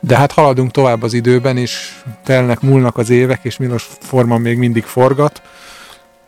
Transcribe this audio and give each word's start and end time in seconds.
De 0.00 0.16
hát 0.16 0.32
haladunk 0.32 0.70
tovább 0.70 1.02
az 1.02 1.12
időben, 1.12 1.56
és 1.56 2.02
telnek, 2.24 2.60
múlnak 2.60 2.96
az 2.98 3.10
évek, 3.10 3.40
és 3.42 3.56
Milos 3.56 3.88
Forman 4.00 4.40
még 4.40 4.58
mindig 4.58 4.84
forgat. 4.84 5.42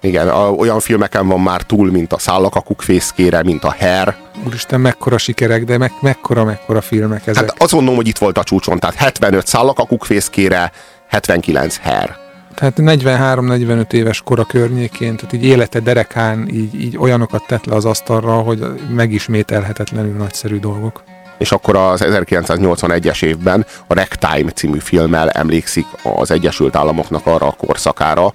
Igen, 0.01 0.29
a, 0.29 0.51
olyan 0.51 0.81
filmeken 0.81 1.29
van 1.29 1.41
már 1.41 1.63
túl, 1.63 1.91
mint 1.91 2.13
a 2.13 2.19
Szállak 2.19 2.55
a 2.55 2.61
kukfészkére, 2.61 3.43
mint 3.43 3.65
a 3.65 3.75
Hair. 3.79 4.15
Úristen, 4.47 4.81
mekkora 4.81 5.19
sikerek, 5.19 5.65
de 5.65 5.79
me- 5.79 6.03
mekkora, 6.03 6.45
mekkora 6.45 6.81
filmek 6.81 7.27
ezek. 7.27 7.51
Hát 7.51 7.63
azt 7.63 7.73
mondom, 7.73 7.95
hogy 7.95 8.09
itt 8.09 8.19
volt 8.19 8.39
a 8.39 8.43
csúcson, 8.43 8.79
tehát 8.79 8.95
75 8.95 9.47
Szállak 9.47 9.79
a 9.79 9.87
kukfészkére, 9.87 10.73
79 11.09 11.77
Hair. 11.77 12.17
Tehát 12.55 12.75
43-45 12.77 13.93
éves 13.93 14.21
kora 14.21 14.45
környékén, 14.45 15.17
tehát 15.17 15.33
így 15.33 15.45
élete 15.45 15.81
derekán 15.81 16.49
így, 16.49 16.81
így 16.81 16.97
olyanokat 16.99 17.47
tett 17.47 17.65
le 17.65 17.75
az 17.75 17.85
asztalra, 17.85 18.33
hogy 18.33 18.67
megismételhetetlenül 18.95 20.17
nagyszerű 20.17 20.59
dolgok. 20.59 21.03
És 21.39 21.53
akkor 21.53 21.77
az 21.77 22.05
1981-es 22.05 23.23
évben 23.23 23.67
a 23.87 23.95
Ragtime 23.95 24.51
című 24.51 24.79
filmmel 24.79 25.31
emlékszik 25.31 25.87
az 26.03 26.31
Egyesült 26.31 26.77
Államoknak 26.77 27.27
arra 27.27 27.47
a 27.47 27.57
korszakára, 27.59 28.33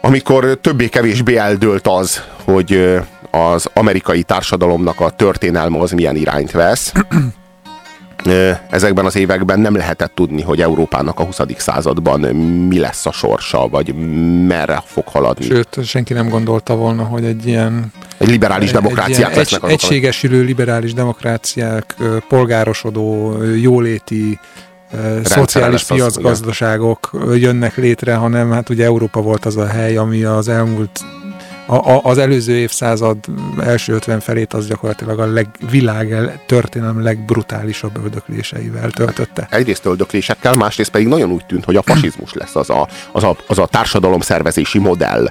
amikor 0.00 0.58
többé-kevésbé 0.60 1.36
eldőlt 1.36 1.86
az, 1.86 2.22
hogy 2.44 3.00
az 3.30 3.68
amerikai 3.74 4.22
társadalomnak 4.22 5.00
a 5.00 5.10
történelme 5.10 5.78
az 5.78 5.90
milyen 5.90 6.16
irányt 6.16 6.50
vesz. 6.50 6.92
Ezekben 8.70 9.04
az 9.04 9.16
években 9.16 9.60
nem 9.60 9.76
lehetett 9.76 10.14
tudni, 10.14 10.42
hogy 10.42 10.60
Európának 10.60 11.18
a 11.20 11.24
20. 11.24 11.40
században 11.56 12.20
mi 12.68 12.78
lesz 12.78 13.06
a 13.06 13.12
sorsa, 13.12 13.68
vagy 13.68 13.94
merre 14.46 14.82
fog 14.86 15.08
haladni. 15.08 15.44
Sőt, 15.44 15.84
senki 15.84 16.12
nem 16.12 16.28
gondolta 16.28 16.74
volna, 16.74 17.02
hogy 17.02 17.24
egy 17.24 17.46
ilyen 17.46 17.92
egy 18.18 18.28
liberális 18.28 18.70
demokráciák 18.70 19.30
egy 19.30 19.36
lesznek 19.36 19.62
azok, 19.62 19.74
Egységesülő 19.74 20.42
liberális 20.42 20.92
demokráciák, 20.92 21.94
polgárosodó, 22.28 23.36
jóléti, 23.54 24.38
szociális 25.24 25.84
piacgazdaságok 25.84 27.10
jönnek 27.34 27.76
létre, 27.76 28.14
hanem 28.14 28.50
hát 28.50 28.68
ugye 28.68 28.84
Európa 28.84 29.20
volt 29.20 29.44
az 29.44 29.56
a 29.56 29.66
hely, 29.66 29.96
ami 29.96 30.24
az 30.24 30.48
elmúlt 30.48 31.00
a, 31.66 31.74
a, 31.74 32.00
az 32.02 32.18
előző 32.18 32.56
évszázad 32.56 33.16
első 33.60 33.92
ötven 33.92 34.20
felét 34.20 34.52
az 34.52 34.66
gyakorlatilag 34.66 35.18
a 35.18 35.26
leg, 35.26 35.48
világ 35.70 36.38
történelem 36.46 37.02
legbrutálisabb 37.02 37.96
öldökléseivel 38.02 38.90
töltötte. 38.90 39.46
Egyrészt 39.50 39.86
öldöklésekkel, 39.86 40.52
másrészt 40.54 40.90
pedig 40.90 41.06
nagyon 41.06 41.30
úgy 41.30 41.46
tűnt, 41.46 41.64
hogy 41.64 41.76
a 41.76 41.82
fasizmus 41.82 42.32
lesz 42.32 42.56
az 42.56 42.70
a, 42.70 42.88
az 43.12 43.24
a, 43.24 43.36
az 43.46 43.58
a 43.58 43.66
társadalom 43.66 44.20
szervezési 44.20 44.78
modell, 44.78 45.30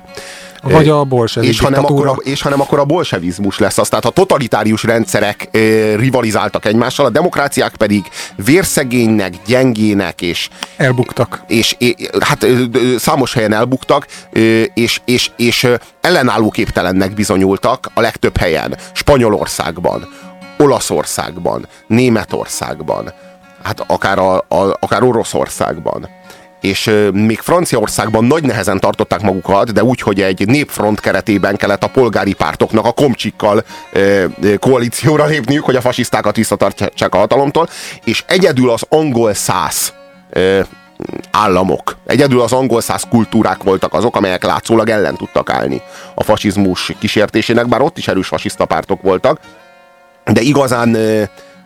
vagy 0.72 0.90
a 0.90 1.04
bolsevik 1.04 1.50
és 1.50 1.60
ha, 1.60 1.70
nem 1.70 1.86
akkor 1.86 2.08
a, 2.08 2.12
és 2.12 2.42
ha 2.42 2.50
nem 2.50 2.62
akkor 2.62 2.80
a 2.80 2.86
bolsevizmus 2.86 3.60
lesz 3.60 3.78
az. 3.78 3.90
Tehát 3.90 4.06
a 4.06 4.10
totalitárius 4.10 4.84
rendszerek 4.84 5.50
rivalizáltak 5.96 6.66
egymással, 6.66 7.06
a 7.06 7.10
demokráciák 7.10 7.76
pedig 7.76 8.06
vérszegénynek, 8.36 9.34
gyengének 9.46 10.22
és... 10.22 10.50
Elbuktak. 10.78 11.44
És, 11.48 11.76
és 11.78 11.96
hát 12.20 12.46
számos 12.98 13.34
helyen 13.34 13.54
elbuktak, 13.54 14.08
és, 14.74 15.02
és, 15.06 15.32
és 15.36 15.68
ellenálló 16.02 16.50
képtelennek 16.50 17.14
bizonyultak 17.14 17.92
a 17.94 18.02
legtöbb 18.02 18.38
helyen. 18.38 18.78
Spanyolországban, 18.94 20.08
Olaszországban, 20.58 21.68
Németországban, 21.88 23.14
hát 23.64 23.84
akár, 23.88 24.20
a, 24.20 24.36
a, 24.36 24.78
akár 24.80 25.04
Oroszországban 25.04 26.10
és 26.64 26.92
még 27.14 27.40
Franciaországban 27.40 28.24
nagy 28.26 28.44
nehezen 28.44 28.80
tartották 28.80 29.22
magukat, 29.22 29.74
de 29.74 29.84
úgy, 29.84 30.02
hogy 30.02 30.22
egy 30.22 30.48
népfront 30.48 31.00
keretében 31.00 31.56
kellett 31.56 31.84
a 31.84 31.88
polgári 31.88 32.34
pártoknak 32.34 32.86
a 32.86 32.92
komcsikkal 32.92 33.64
koalícióra 34.60 35.26
lépniük, 35.26 35.64
hogy 35.64 35.76
a 35.76 35.82
fasisztákat 35.82 36.36
visszatartsák 36.36 37.14
a 37.16 37.18
hatalomtól, 37.18 37.70
és 38.04 38.24
egyedül 38.28 38.70
az 38.70 38.84
angol 38.90 39.34
száz 39.34 39.94
államok, 41.32 41.98
egyedül 42.06 42.42
az 42.42 42.54
angol 42.54 42.82
száz 42.82 43.04
kultúrák 43.10 43.64
voltak 43.64 43.94
azok, 43.94 44.16
amelyek 44.16 44.44
látszólag 44.44 44.90
ellen 44.90 45.16
tudtak 45.16 45.50
állni 45.50 45.82
a 46.16 46.24
fasizmus 46.24 46.92
kísértésének, 47.00 47.68
bár 47.68 47.82
ott 47.82 47.98
is 47.98 48.08
erős 48.08 48.28
fasiszta 48.28 48.66
pártok 48.66 49.02
voltak, 49.02 49.40
de 50.26 50.42
igazán 50.42 50.98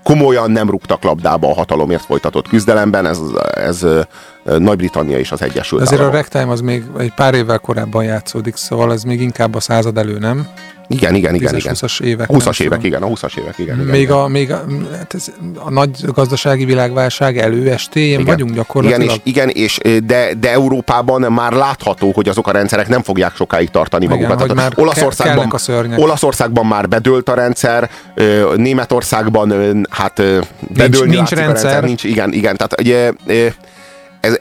komolyan 0.08 0.52
nem 0.52 0.70
rúgtak 0.70 1.04
labdába 1.04 1.50
a 1.50 1.54
hatalomért 1.54 2.06
folytatott 2.06 2.48
küzdelemben, 2.48 3.06
ez, 3.06 3.20
ez 3.54 3.86
Nagy-Britannia 4.44 5.18
és 5.18 5.32
az 5.32 5.42
Egyesült 5.42 5.82
Azért 5.82 6.00
Államok. 6.02 6.20
a 6.20 6.22
ragtime 6.22 6.52
az 6.52 6.62
még 6.62 6.84
egy 6.98 7.14
pár 7.14 7.34
évvel 7.34 7.60
korábban 7.60 8.04
játszódik, 8.04 8.56
szóval 8.56 8.92
ez 8.92 9.04
még 9.04 9.22
inkább 9.22 9.56
a 9.56 9.60
század 9.60 9.98
elő, 9.98 10.18
nem? 10.18 10.48
Igen, 10.90 11.16
igen, 11.16 11.36
igen. 11.36 11.54
20-as 11.56 12.02
évek. 12.02 12.28
20-as 12.32 12.62
évek, 12.62 12.84
igen, 12.84 13.02
a 13.02 13.08
20-as 13.08 13.38
évek, 13.38 13.58
igen. 13.58 13.78
Még, 13.78 14.02
igen. 14.02 14.16
A, 14.16 14.28
még 14.28 14.52
a, 14.52 14.66
hát 14.98 15.14
ez, 15.14 15.32
a 15.56 15.70
nagy 15.70 16.06
gazdasági 16.06 16.66
világválság 16.66 17.38
előestéjén 17.38 18.20
igen. 18.20 18.26
vagyunk 18.26 18.54
gyakorlatilag. 18.54 19.02
Igen, 19.02 19.16
és, 19.16 19.22
igen 19.24 19.50
és 19.50 19.80
de, 20.04 20.34
de 20.40 20.52
Európában 20.52 21.32
már 21.32 21.52
látható, 21.52 22.12
hogy 22.12 22.30
azok 22.30 22.48
a 22.48 22.52
rendszerek 22.52 22.88
nem 22.88 23.02
fogják 23.02 23.36
sokáig 23.36 23.70
tartani 23.70 24.06
igen, 24.06 24.18
magukat. 24.18 24.42
Hogy 24.42 24.56
már 24.56 24.72
Olaszországban, 24.76 25.50
a 25.50 25.58
szörnyek. 25.58 26.00
Olaszországban 26.00 26.66
már 26.66 26.88
bedőlt 26.88 27.30
a 27.30 27.34
rendszer, 27.34 27.90
Németországban 28.56 29.86
hát 29.90 30.22
bedőlni 30.74 31.16
nincs, 31.16 31.16
nincs 31.16 31.30
rendszer. 31.30 31.38
A 31.38 31.46
rendszer. 31.46 31.84
Nincs, 31.84 32.04
igen, 32.04 32.34
igen, 32.34 32.58
tehát 32.58 32.82
ugye, 32.82 33.12
ez, 34.20 34.40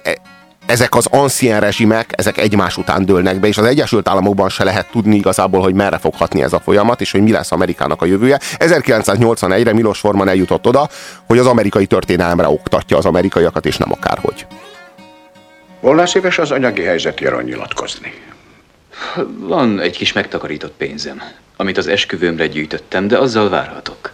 ezek 0.66 0.94
az 0.94 1.06
ancien 1.10 1.60
rezsimek, 1.60 2.10
ezek 2.16 2.38
egymás 2.38 2.76
után 2.76 3.04
dőlnek 3.04 3.40
be, 3.40 3.46
és 3.46 3.58
az 3.58 3.64
Egyesült 3.64 4.08
Államokban 4.08 4.48
se 4.48 4.64
lehet 4.64 4.90
tudni 4.90 5.16
igazából, 5.16 5.60
hogy 5.60 5.74
merre 5.74 5.98
fog 5.98 6.14
hatni 6.14 6.42
ez 6.42 6.52
a 6.52 6.60
folyamat, 6.60 7.00
és 7.00 7.10
hogy 7.10 7.22
mi 7.22 7.30
lesz 7.30 7.52
Amerikának 7.52 8.02
a 8.02 8.06
jövője. 8.06 8.40
1981-re 8.58 9.72
Milos 9.72 9.98
Forman 9.98 10.28
eljutott 10.28 10.66
oda, 10.66 10.88
hogy 11.26 11.38
az 11.38 11.46
amerikai 11.46 11.86
történelemre 11.86 12.48
oktatja 12.48 12.96
az 12.96 13.04
amerikaiakat, 13.04 13.66
és 13.66 13.76
nem 13.76 13.92
akárhogy. 13.92 14.46
Volna 15.80 16.06
szíves 16.06 16.38
az 16.38 16.50
anyagi 16.50 16.82
helyzetéről 16.82 17.42
nyilatkozni? 17.42 18.12
Van 19.38 19.80
egy 19.80 19.96
kis 19.96 20.12
megtakarított 20.12 20.72
pénzem, 20.76 21.22
amit 21.56 21.78
az 21.78 21.86
esküvőmre 21.86 22.46
gyűjtöttem, 22.46 23.08
de 23.08 23.18
azzal 23.18 23.48
várhatok. 23.48 24.12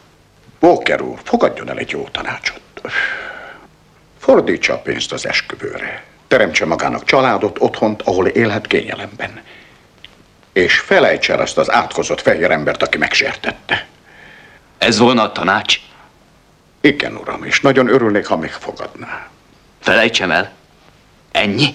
Walker 0.60 1.00
úr, 1.00 1.18
fogadjon 1.22 1.70
el 1.70 1.78
egy 1.78 1.90
jó 1.90 2.08
tanácsot. 2.12 2.60
Fordítsa 4.18 4.72
a 4.72 4.78
pénzt 4.78 5.12
az 5.12 5.26
esküvőre. 5.26 6.11
Teremtse 6.32 6.66
magának 6.66 7.04
családot, 7.04 7.56
otthont, 7.60 8.02
ahol 8.02 8.26
élhet 8.26 8.66
kényelemben. 8.66 9.42
És 10.52 10.78
felejts 10.78 11.30
el 11.30 11.40
azt 11.40 11.58
az 11.58 11.70
átkozott 11.70 12.20
fehér 12.20 12.50
embert, 12.50 12.82
aki 12.82 12.98
megsértette. 12.98 13.86
Ez 14.78 14.98
volna 14.98 15.22
a 15.22 15.32
tanács? 15.32 15.80
Igen, 16.80 17.16
uram, 17.16 17.44
és 17.44 17.60
nagyon 17.60 17.88
örülnék, 17.88 18.26
ha 18.26 18.36
megfogadná. 18.36 19.28
Felejtsem 19.80 20.30
el? 20.30 20.52
Ennyi? 21.32 21.74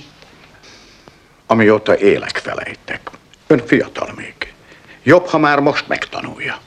Amióta 1.45 1.97
élek, 1.97 2.37
felejtek. 2.37 3.09
Ön 3.47 3.65
fiatal 3.65 4.13
még. 4.15 4.53
Jobb, 5.03 5.25
ha 5.27 5.37
már 5.37 5.59
most 5.59 5.87
megtanulja. 5.87 6.59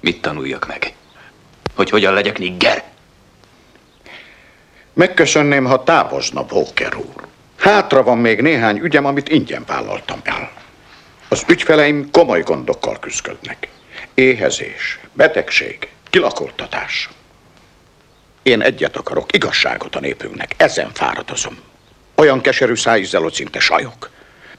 Mit 0.00 0.20
tanuljak 0.20 0.66
meg? 0.66 0.94
Hogy 1.74 1.90
hogyan 1.90 2.14
legyek 2.14 2.38
nigger? 2.38 2.84
Megköszönném, 4.94 5.64
ha 5.64 5.82
távozna, 5.82 6.44
Walker 6.50 6.96
úr. 6.96 7.26
Hátra 7.58 8.02
van 8.02 8.18
még 8.18 8.40
néhány 8.40 8.78
ügyem, 8.78 9.04
amit 9.04 9.28
ingyen 9.28 9.64
vállaltam 9.66 10.20
el. 10.22 10.50
Az 11.28 11.44
ügyfeleim 11.48 12.10
komoly 12.10 12.42
gondokkal 12.42 12.98
küzdködnek. 12.98 13.68
Éhezés, 14.14 14.98
betegség, 15.12 15.88
kilakoltatás. 16.10 17.08
Én 18.42 18.60
egyet 18.60 18.96
akarok, 18.96 19.32
igazságot 19.32 19.96
a 19.96 20.00
népünknek. 20.00 20.54
Ezen 20.56 20.90
fáradozom. 20.92 21.58
Olyan 22.14 22.40
keserű 22.40 22.74
szájízzel, 22.74 23.22
hogy 23.22 23.32
szinte 23.32 23.60
sajok. 23.60 24.10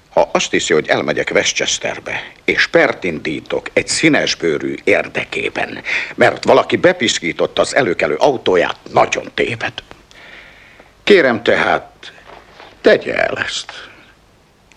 Ha 0.10 0.30
azt 0.34 0.52
hiszi, 0.52 0.74
hogy 0.74 0.88
elmegyek 0.88 1.32
Westchesterbe, 1.34 2.32
és 2.46 2.68
pert 2.68 3.04
indítok 3.04 3.70
egy 3.74 3.88
színesbőrű 3.88 4.76
érdekében, 4.84 5.82
mert 6.16 6.44
valaki 6.44 6.76
bepiszkította 6.76 7.62
az 7.62 7.76
előkelő 7.76 8.16
autóját, 8.16 8.78
nagyon 8.92 9.32
téved. 9.34 9.74
Kérem 11.06 11.44
tehát, 11.44 12.12
tegye 12.82 13.16
el 13.16 13.38
ezt, 13.38 13.72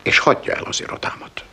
és 0.03 0.19
hagyja 0.19 0.55
el 0.55 0.63
az 0.63 0.81
irodámat. 0.81 1.45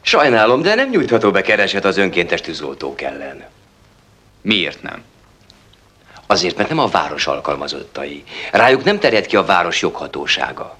Sajnálom, 0.00 0.62
de 0.62 0.74
nem 0.74 0.88
nyújtható 0.88 1.30
be 1.30 1.40
kereset 1.40 1.84
az 1.84 1.96
önkéntes 1.96 2.40
tűzoltók 2.40 3.00
ellen. 3.00 3.44
Miért 4.42 4.82
nem? 4.82 5.02
Azért, 6.26 6.56
mert 6.56 6.68
nem 6.68 6.78
a 6.78 6.86
város 6.86 7.26
alkalmazottai. 7.26 8.24
Rájuk 8.52 8.84
nem 8.84 8.98
terjed 8.98 9.26
ki 9.26 9.36
a 9.36 9.44
város 9.44 9.80
joghatósága. 9.80 10.76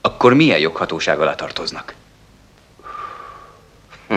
Akkor 0.00 0.34
milyen 0.34 0.58
joghatóság 0.58 1.20
alá 1.20 1.34
tartoznak? 1.34 1.94
Hm. 4.08 4.14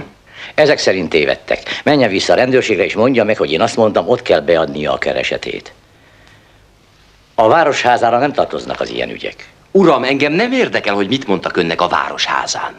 Ezek 0.55 0.77
szerint 0.77 1.09
tévedtek. 1.09 1.81
Menjen 1.83 2.09
vissza 2.09 2.33
a 2.33 2.35
rendőrségre, 2.35 2.83
és 2.83 2.95
mondja 2.95 3.23
meg, 3.23 3.37
hogy 3.37 3.51
én 3.51 3.61
azt 3.61 3.75
mondtam, 3.75 4.07
ott 4.07 4.21
kell 4.21 4.39
beadnia 4.39 4.93
a 4.93 4.97
keresetét. 4.97 5.73
A 7.35 7.47
városházára 7.47 8.17
nem 8.17 8.33
tartoznak 8.33 8.79
az 8.79 8.89
ilyen 8.89 9.09
ügyek. 9.09 9.49
Uram, 9.71 10.03
engem 10.03 10.33
nem 10.33 10.51
érdekel, 10.51 10.93
hogy 10.93 11.07
mit 11.07 11.27
mondtak 11.27 11.57
önnek 11.57 11.81
a 11.81 11.87
városházán. 11.87 12.73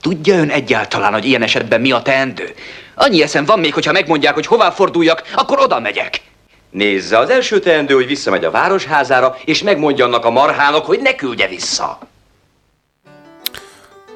Tudja 0.00 0.36
ön 0.36 0.50
egyáltalán, 0.50 1.12
hogy 1.12 1.24
ilyen 1.24 1.42
esetben 1.42 1.80
mi 1.80 1.92
a 1.92 2.02
teendő? 2.02 2.54
Annyi 2.94 3.22
eszem 3.22 3.44
van 3.44 3.58
még, 3.58 3.74
hogyha 3.74 3.92
megmondják, 3.92 4.34
hogy 4.34 4.46
hová 4.46 4.70
forduljak, 4.70 5.22
akkor 5.34 5.58
oda 5.58 5.80
megyek. 5.80 6.20
Nézze, 6.70 7.18
az 7.18 7.30
első 7.30 7.60
teendő, 7.60 7.94
hogy 7.94 8.06
visszamegy 8.06 8.44
a 8.44 8.50
városházára, 8.50 9.36
és 9.44 9.62
megmondja 9.62 10.04
annak 10.04 10.24
a 10.24 10.30
marhának, 10.30 10.86
hogy 10.86 11.00
ne 11.00 11.14
küldje 11.14 11.48
vissza. 11.48 11.98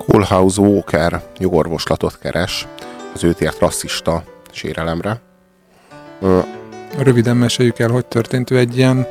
Kohlhaus 0.06 0.56
Walker 0.56 1.22
jogorvoslatot 1.38 2.18
keres 2.18 2.66
az 3.14 3.24
őt 3.24 3.40
ért 3.40 3.58
rasszista 3.58 4.22
sérelemre. 4.52 5.20
Röviden 6.98 7.36
meséljük 7.36 7.78
el, 7.78 7.90
hogy 7.90 8.06
történt. 8.06 8.50
Ő 8.50 8.58
egy 8.58 8.76
ilyen 8.76 9.06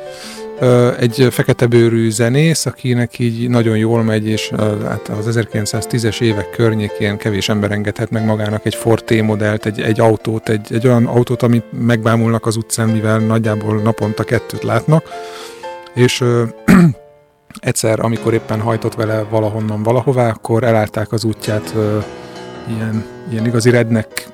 egy 0.98 1.26
fekete 1.30 1.66
bőrű 1.66 2.10
zenész, 2.10 2.66
akinek 2.66 3.18
így 3.18 3.48
nagyon 3.48 3.76
jól 3.76 4.02
megy, 4.02 4.28
és 4.28 4.50
hát 4.88 5.08
az 5.08 5.38
1910-es 5.52 6.20
évek 6.20 6.50
környékén 6.50 7.16
kevés 7.16 7.48
ember 7.48 7.72
engedhet 7.72 8.10
meg 8.10 8.24
magának 8.24 8.66
egy 8.66 8.74
Ford 8.74 9.04
T-modellt, 9.04 9.66
egy, 9.66 9.80
egy 9.80 10.00
autót, 10.00 10.48
egy, 10.48 10.72
egy 10.72 10.86
olyan 10.86 11.06
autót, 11.06 11.42
amit 11.42 11.64
megbámulnak 11.86 12.46
az 12.46 12.56
utcán, 12.56 12.88
mivel 12.88 13.18
nagyjából 13.18 13.76
naponta 13.76 14.24
kettőt 14.24 14.62
látnak, 14.62 15.04
és 15.94 16.24
egyszer, 17.60 18.00
amikor 18.00 18.34
éppen 18.34 18.60
hajtott 18.60 18.94
vele 18.94 19.22
valahonnan 19.22 19.82
valahová, 19.82 20.28
akkor 20.28 20.64
elállták 20.64 21.12
az 21.12 21.24
útját 21.24 21.74
ilyen, 22.68 23.04
ilyen 23.30 23.46
igazi 23.46 23.70
rednek 23.70 24.26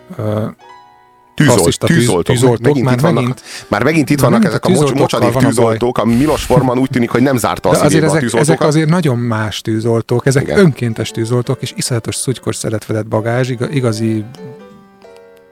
tűzolt, 1.37 1.79
tűzoltók. 1.79 2.23
tűzoltók. 2.23 2.61
Megint 2.61 2.85
már, 2.85 2.95
itt 2.95 3.01
vannak, 3.01 3.21
megint, 3.21 3.43
már 3.69 3.83
megint 3.83 4.11
itt 4.11 4.21
vannak 4.21 4.45
ezek 4.45 4.65
a 4.65 4.69
mocs, 4.69 4.93
mocsadék 4.93 5.33
tűzoltók, 5.33 5.99
a 5.99 6.05
Milos 6.05 6.43
Forman 6.43 6.79
úgy 6.79 6.91
tűnik, 6.91 7.11
hogy 7.11 7.23
nem 7.23 7.37
zárta 7.37 7.69
a 7.69 7.85
azért 7.85 8.05
ezek, 8.05 8.33
a 8.33 8.39
ezek 8.39 8.61
azért 8.61 8.89
nagyon 8.89 9.19
más 9.19 9.61
tűzoltók, 9.61 10.27
ezek 10.27 10.43
Igen. 10.43 10.59
önkéntes 10.59 11.11
tűzoltók, 11.11 11.63
és 11.63 11.73
iszonyatos 11.77 12.15
szutykos 12.15 12.57
szeretvedett 12.57 13.07
bagázs, 13.07 13.51
igazi 13.71 14.25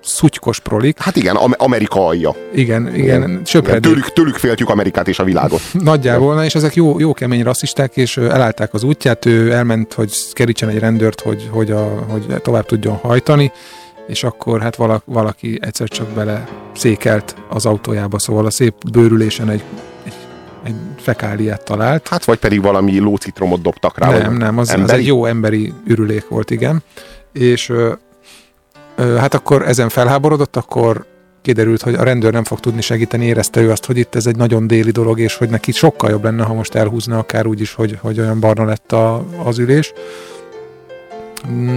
szutykos 0.05 0.61
prolik. 0.61 0.99
Hát 0.99 1.17
igen, 1.17 1.37
Amerika 1.37 2.07
alja. 2.07 2.35
Igen, 2.55 2.87
igen, 2.87 2.99
igen. 2.99 3.43
igen 3.53 3.81
tőlük, 3.81 4.13
tőlük 4.13 4.37
féltjük 4.37 4.69
Amerikát 4.69 5.09
és 5.09 5.19
a 5.19 5.25
világot. 5.25 5.61
Nagyjából, 5.93 6.43
és 6.43 6.55
ezek 6.55 6.75
jó, 6.75 6.99
jó 6.99 7.13
kemény 7.13 7.43
rasszisták, 7.43 7.97
és 7.97 8.17
elállták 8.17 8.75
az 8.75 8.83
útját, 8.83 9.27
ő 9.27 9.53
elment, 9.53 9.93
hogy 9.93 10.13
kerítsen 10.33 10.69
egy 10.69 10.79
rendőrt, 10.79 11.21
hogy, 11.21 11.49
hogy, 11.51 11.71
a, 11.71 12.05
hogy 12.09 12.25
tovább 12.43 12.67
tudjon 12.67 12.95
hajtani, 12.95 13.53
és 14.07 14.25
akkor 14.25 14.61
hát 14.61 14.77
valaki 15.05 15.59
egyszer 15.61 15.89
csak 15.89 16.09
bele 16.09 16.49
székelt 16.75 17.37
az 17.49 17.67
autójába, 17.67 18.19
szóval 18.19 18.47
a 18.47 18.51
szép 18.51 18.75
bőrülésen 18.91 19.51
egy, 19.51 19.63
egy, 20.05 20.15
egy 20.63 20.75
fekáliát 20.97 21.65
talált. 21.65 22.09
Hát 22.09 22.25
vagy 22.25 22.39
pedig 22.39 22.63
valami 22.63 22.99
lócitromot 22.99 23.63
dobtak 23.63 23.99
rá. 23.99 24.19
Nem, 24.19 24.37
nem, 24.37 24.59
az, 24.59 24.71
az 24.71 24.93
egy 24.93 25.07
jó 25.07 25.25
emberi 25.25 25.73
ürülék 25.87 26.29
volt, 26.29 26.51
igen. 26.51 26.83
És 27.33 27.69
ö, 27.69 27.93
ö, 28.97 29.15
hát 29.15 29.35
akkor 29.35 29.69
ezen 29.69 29.89
felháborodott, 29.89 30.57
akkor 30.57 31.07
kiderült, 31.43 31.83
hogy 31.83 31.95
a 31.95 32.03
rendőr 32.03 32.33
nem 32.33 32.45
fog 32.45 32.61
tudni 32.61 32.81
segíteni, 32.81 33.25
érezte 33.25 33.61
ő 33.61 33.71
azt, 33.71 33.87
hogy 33.87 33.97
itt 33.97 34.15
ez 34.15 34.27
egy 34.27 34.37
nagyon 34.37 34.67
déli 34.67 34.91
dolog, 34.91 35.21
és 35.21 35.37
hogy 35.37 35.49
neki 35.49 35.73
sokkal 35.73 36.11
jobb 36.11 36.25
lenne, 36.25 36.45
ha 36.45 36.55
most 36.55 36.75
elhúzna 36.75 37.19
akár 37.19 37.47
úgy 37.47 37.61
is, 37.61 37.73
hogy, 37.73 37.99
hogy 38.01 38.21
olyan 38.21 38.41
barna 38.41 38.65
lett 38.65 38.93
a, 38.93 39.25
az 39.45 39.59
ülés 39.59 39.93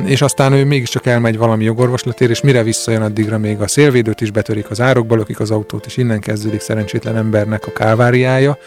és 0.06 0.22
aztán 0.22 0.54
ő 0.54 0.66
mégiscsak 0.66 1.06
elmegy 1.06 1.38
valami 1.38 1.64
jogorvoslatért, 1.64 2.32
és 2.32 2.42
mire 2.42 2.64
visszajön 2.64 3.02
addigra 3.02 3.38
még 3.38 3.62
a 3.62 3.68
szélvédőt 3.68 4.22
is 4.22 4.32
betörik 4.32 4.70
az 4.70 4.82
árokba, 4.82 5.16
lökik 5.16 5.40
az 5.40 5.52
autót, 5.52 5.86
és 5.86 5.98
innen 5.98 6.20
kezdődik 6.20 6.62
szerencsétlen 6.62 7.16
embernek 7.16 7.68
a 7.68 7.72
káváriája, 7.72 8.58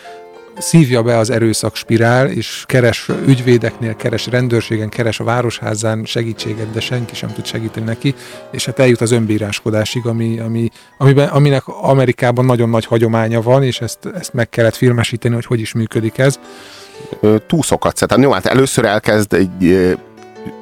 szívja 0.59 1.03
be 1.03 1.17
az 1.17 1.31
erőszak 1.31 1.77
spirál, 1.77 2.27
és 2.27 2.65
keres 2.67 3.09
ügyvédeknél, 3.27 3.97
keres 3.97 4.27
rendőrségen, 4.27 4.89
keres 4.89 5.21
a 5.21 5.25
városházán 5.25 6.05
segítséget, 6.05 6.71
de 6.71 6.81
senki 6.81 7.15
sem 7.15 7.33
tud 7.33 7.45
segíteni 7.45 7.87
neki, 7.87 8.15
és 8.51 8.65
hát 8.65 8.79
eljut 8.79 9.01
az 9.01 9.11
önbíráskodásig, 9.11 10.07
ami, 10.07 10.39
ami, 10.39 10.69
amiben, 10.99 11.29
aminek 11.29 11.63
Amerikában 11.67 12.45
nagyon 12.45 12.69
nagy 12.69 12.85
hagyománya 12.85 13.43
van, 13.43 13.63
és 13.63 13.81
ezt, 13.81 13.99
ezt 14.15 14.33
meg 14.33 14.49
kellett 14.49 14.77
filmesíteni, 14.77 15.35
hogy 15.35 15.47
hogy 15.47 15.61
is 15.61 15.73
működik 15.73 16.19
ez. 16.19 16.39
Túszokat 17.47 17.97
szed. 17.97 18.13
Jó, 18.19 18.31
hát 18.31 18.47
először 18.47 18.85
elkezd 18.85 19.33
egy 19.33 19.97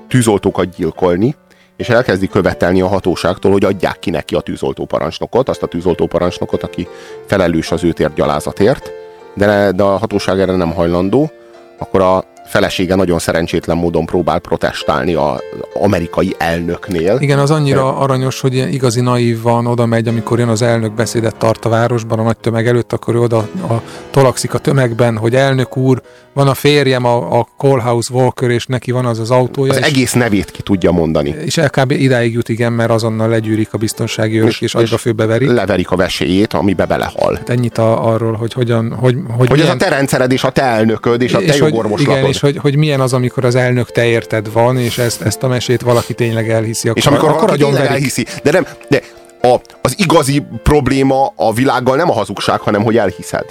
tűzoltókat 0.08 0.74
gyilkolni, 0.76 1.36
és 1.76 1.88
elkezdi 1.88 2.28
követelni 2.28 2.80
a 2.80 2.86
hatóságtól, 2.86 3.52
hogy 3.52 3.64
adják 3.64 3.98
ki 3.98 4.10
neki 4.10 4.34
a 4.34 4.40
tűzoltóparancsnokot, 4.40 5.48
azt 5.48 5.62
a 5.62 5.66
tűzoltóparancsnokot, 5.66 6.62
aki 6.62 6.88
felelős 7.26 7.70
az 7.70 7.84
őt 7.84 8.00
ért 8.00 8.14
gyalázatért, 8.14 8.92
de, 9.34 9.72
de 9.72 9.82
a 9.82 9.96
hatóság 9.96 10.40
erre 10.40 10.56
nem 10.56 10.72
hajlandó, 10.72 11.30
akkor 11.78 12.00
a 12.00 12.24
felesége 12.48 12.94
nagyon 12.94 13.18
szerencsétlen 13.18 13.76
módon 13.76 14.06
próbál 14.06 14.38
protestálni 14.38 15.14
az 15.14 15.38
amerikai 15.74 16.34
elnöknél. 16.38 17.16
Igen, 17.20 17.38
az 17.38 17.50
annyira 17.50 17.96
aranyos, 17.96 18.40
hogy 18.40 18.54
ilyen 18.54 18.68
igazi 18.68 19.00
naív 19.00 19.42
van, 19.42 19.66
oda 19.66 19.86
megy, 19.86 20.08
amikor 20.08 20.38
jön 20.38 20.48
az 20.48 20.62
elnök 20.62 20.92
beszédet 20.92 21.36
tart 21.36 21.64
a 21.64 21.68
városban, 21.68 22.18
a 22.18 22.22
nagy 22.22 22.36
tömeg 22.36 22.66
előtt, 22.66 22.92
akkor 22.92 23.14
ő 23.14 23.20
oda 23.20 23.36
a, 23.68 23.82
tolakszik 24.10 24.54
a 24.54 24.58
tömegben, 24.58 25.16
hogy 25.16 25.34
elnők 25.34 25.76
úr, 25.76 26.02
van 26.38 26.48
a 26.48 26.54
férjem, 26.54 27.04
a, 27.04 27.38
a 27.38 27.48
Callhouse 27.56 28.14
Walker, 28.14 28.50
és 28.50 28.66
neki 28.66 28.90
van 28.90 29.06
az 29.06 29.18
az 29.18 29.30
autója. 29.30 29.72
Az 29.72 29.78
és, 29.78 29.84
egész 29.84 30.12
nevét 30.12 30.50
ki 30.50 30.62
tudja 30.62 30.90
mondani. 30.90 31.34
És 31.44 31.56
LKB 31.56 31.90
idáig 31.90 32.32
jut, 32.32 32.48
igen, 32.48 32.72
mert 32.72 32.90
azonnal 32.90 33.28
legyűrik 33.28 33.68
a 33.72 33.78
biztonsági 33.78 34.36
őrök, 34.36 34.50
és, 34.50 34.60
és 34.60 34.74
agyba 34.74 34.96
főbe 34.96 35.26
verik. 35.26 35.48
Leverik 35.48 35.90
a 35.90 35.96
veséjét, 35.96 36.52
amibe 36.52 36.84
belehal. 36.84 37.34
Hát 37.34 37.48
ennyit 37.48 37.78
a, 37.78 38.06
arról, 38.06 38.32
hogy 38.32 38.52
hogyan... 38.52 38.92
Hogy, 38.92 39.14
hogy, 39.14 39.36
hogy 39.36 39.50
milyen... 39.50 39.66
ez 39.66 39.74
a 39.74 39.76
te 39.76 39.88
rendszered, 39.88 40.32
és 40.32 40.44
a 40.44 40.50
te 40.50 40.62
elnököd, 40.62 41.22
és 41.22 41.34
a 41.34 41.38
te 41.38 41.44
és 41.44 41.58
jogorvoslatod. 41.58 42.16
Igen, 42.16 42.28
és 42.28 42.37
hogy, 42.40 42.56
hogy 42.56 42.76
milyen 42.76 43.00
az, 43.00 43.12
amikor 43.12 43.44
az 43.44 43.54
elnök 43.54 43.90
te 43.92 44.04
érted 44.04 44.52
van, 44.52 44.78
és 44.78 44.98
ezt, 44.98 45.22
ezt 45.22 45.42
a 45.42 45.48
mesét 45.48 45.80
valaki 45.80 46.14
tényleg 46.14 46.50
elhiszi. 46.50 46.88
Akkor, 46.88 47.00
és 47.00 47.06
amikor 47.06 47.28
akkor 47.28 47.40
valaki 47.40 47.62
tényleg 47.62 47.80
verik. 47.82 47.96
elhiszi. 47.96 48.26
De 48.42 48.50
nem, 48.50 48.66
de 48.88 49.00
a, 49.42 49.56
az 49.82 49.94
igazi 49.96 50.42
probléma 50.62 51.32
a 51.36 51.52
világgal 51.52 51.96
nem 51.96 52.10
a 52.10 52.14
hazugság, 52.14 52.60
hanem 52.60 52.82
hogy 52.82 52.96
elhiszed. 52.96 53.44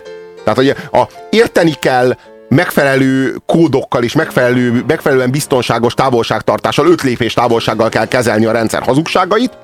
Tehát, 0.43 0.55
hogy 0.57 0.69
a, 0.91 1.07
érteni 1.29 1.73
kell, 1.79 2.15
megfelelő 2.49 3.35
kódokkal 3.45 4.03
és 4.03 4.13
megfelelő, 4.13 4.83
megfelelően 4.87 5.31
biztonságos 5.31 5.93
távolságtartással, 5.93 6.87
öt 6.87 7.01
lépés 7.01 7.33
távolsággal 7.33 7.89
kell 7.89 8.07
kezelni 8.07 8.45
a 8.45 8.51
rendszer 8.51 8.81
hazugságait, 8.81 9.57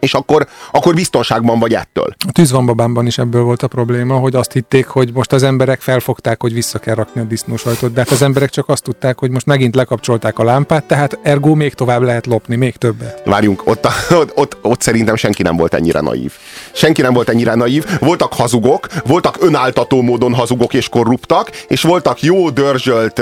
és 0.00 0.14
akkor, 0.14 0.46
akkor 0.72 0.94
biztonságban 0.94 1.58
vagy 1.58 1.74
ettől. 1.74 2.14
A 2.28 2.32
tűzvanbabámban 2.32 3.06
is 3.06 3.18
ebből 3.18 3.42
volt 3.42 3.62
a 3.62 3.66
probléma, 3.66 4.14
hogy 4.14 4.34
azt 4.34 4.52
hitték, 4.52 4.86
hogy 4.86 5.12
most 5.12 5.32
az 5.32 5.42
emberek 5.42 5.80
felfogták, 5.80 6.40
hogy 6.40 6.52
vissza 6.52 6.78
kell 6.78 6.94
rakni 6.94 7.20
a 7.20 7.24
disznósajtot, 7.24 7.92
de 7.92 8.00
hát 8.00 8.10
az 8.10 8.22
emberek 8.22 8.50
csak 8.50 8.68
azt 8.68 8.82
tudták, 8.82 9.18
hogy 9.18 9.30
most 9.30 9.46
megint 9.46 9.74
lekapcsolták 9.74 10.38
a 10.38 10.44
lámpát, 10.44 10.84
tehát 10.84 11.18
ergo 11.22 11.54
még 11.54 11.74
tovább 11.74 12.02
lehet 12.02 12.26
lopni, 12.26 12.56
még 12.56 12.76
többet. 12.76 13.22
Várjunk, 13.24 13.66
ott, 13.66 13.86
ott, 14.10 14.36
ott, 14.36 14.56
ott 14.62 14.80
szerintem 14.80 15.16
senki 15.16 15.42
nem 15.42 15.56
volt 15.56 15.74
ennyire 15.74 16.00
naív. 16.00 16.32
Senki 16.72 17.02
nem 17.02 17.12
volt 17.12 17.28
ennyire 17.28 17.54
naív. 17.54 17.84
Voltak 17.98 18.32
hazugok, 18.32 18.86
voltak 19.06 19.36
önáltató 19.40 20.02
módon 20.02 20.34
hazugok 20.34 20.74
és 20.74 20.88
korruptak, 20.88 21.50
és 21.68 21.82
voltak 21.82 22.22
jó 22.22 22.50
dörzsölt 22.50 23.18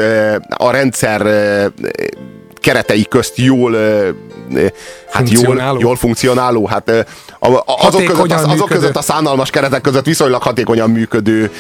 a 0.49 0.70
rendszer 0.70 1.23
keretei 2.61 3.04
közt 3.04 3.38
jól, 3.38 3.76
hát 5.11 5.31
jól, 5.31 5.76
jól 5.78 5.97
funkcionáló, 5.97 6.67
hát 6.67 7.07
azok, 7.64 8.05
között, 8.05 8.33
az, 8.33 8.45
azok 8.45 8.69
között 8.69 8.97
a 8.97 9.02
szánalmas 9.02 9.50
keretek 9.50 9.81
között 9.81 10.05
viszonylag 10.05 10.43
hatékonyan 10.43 10.90
működő, 10.90 11.50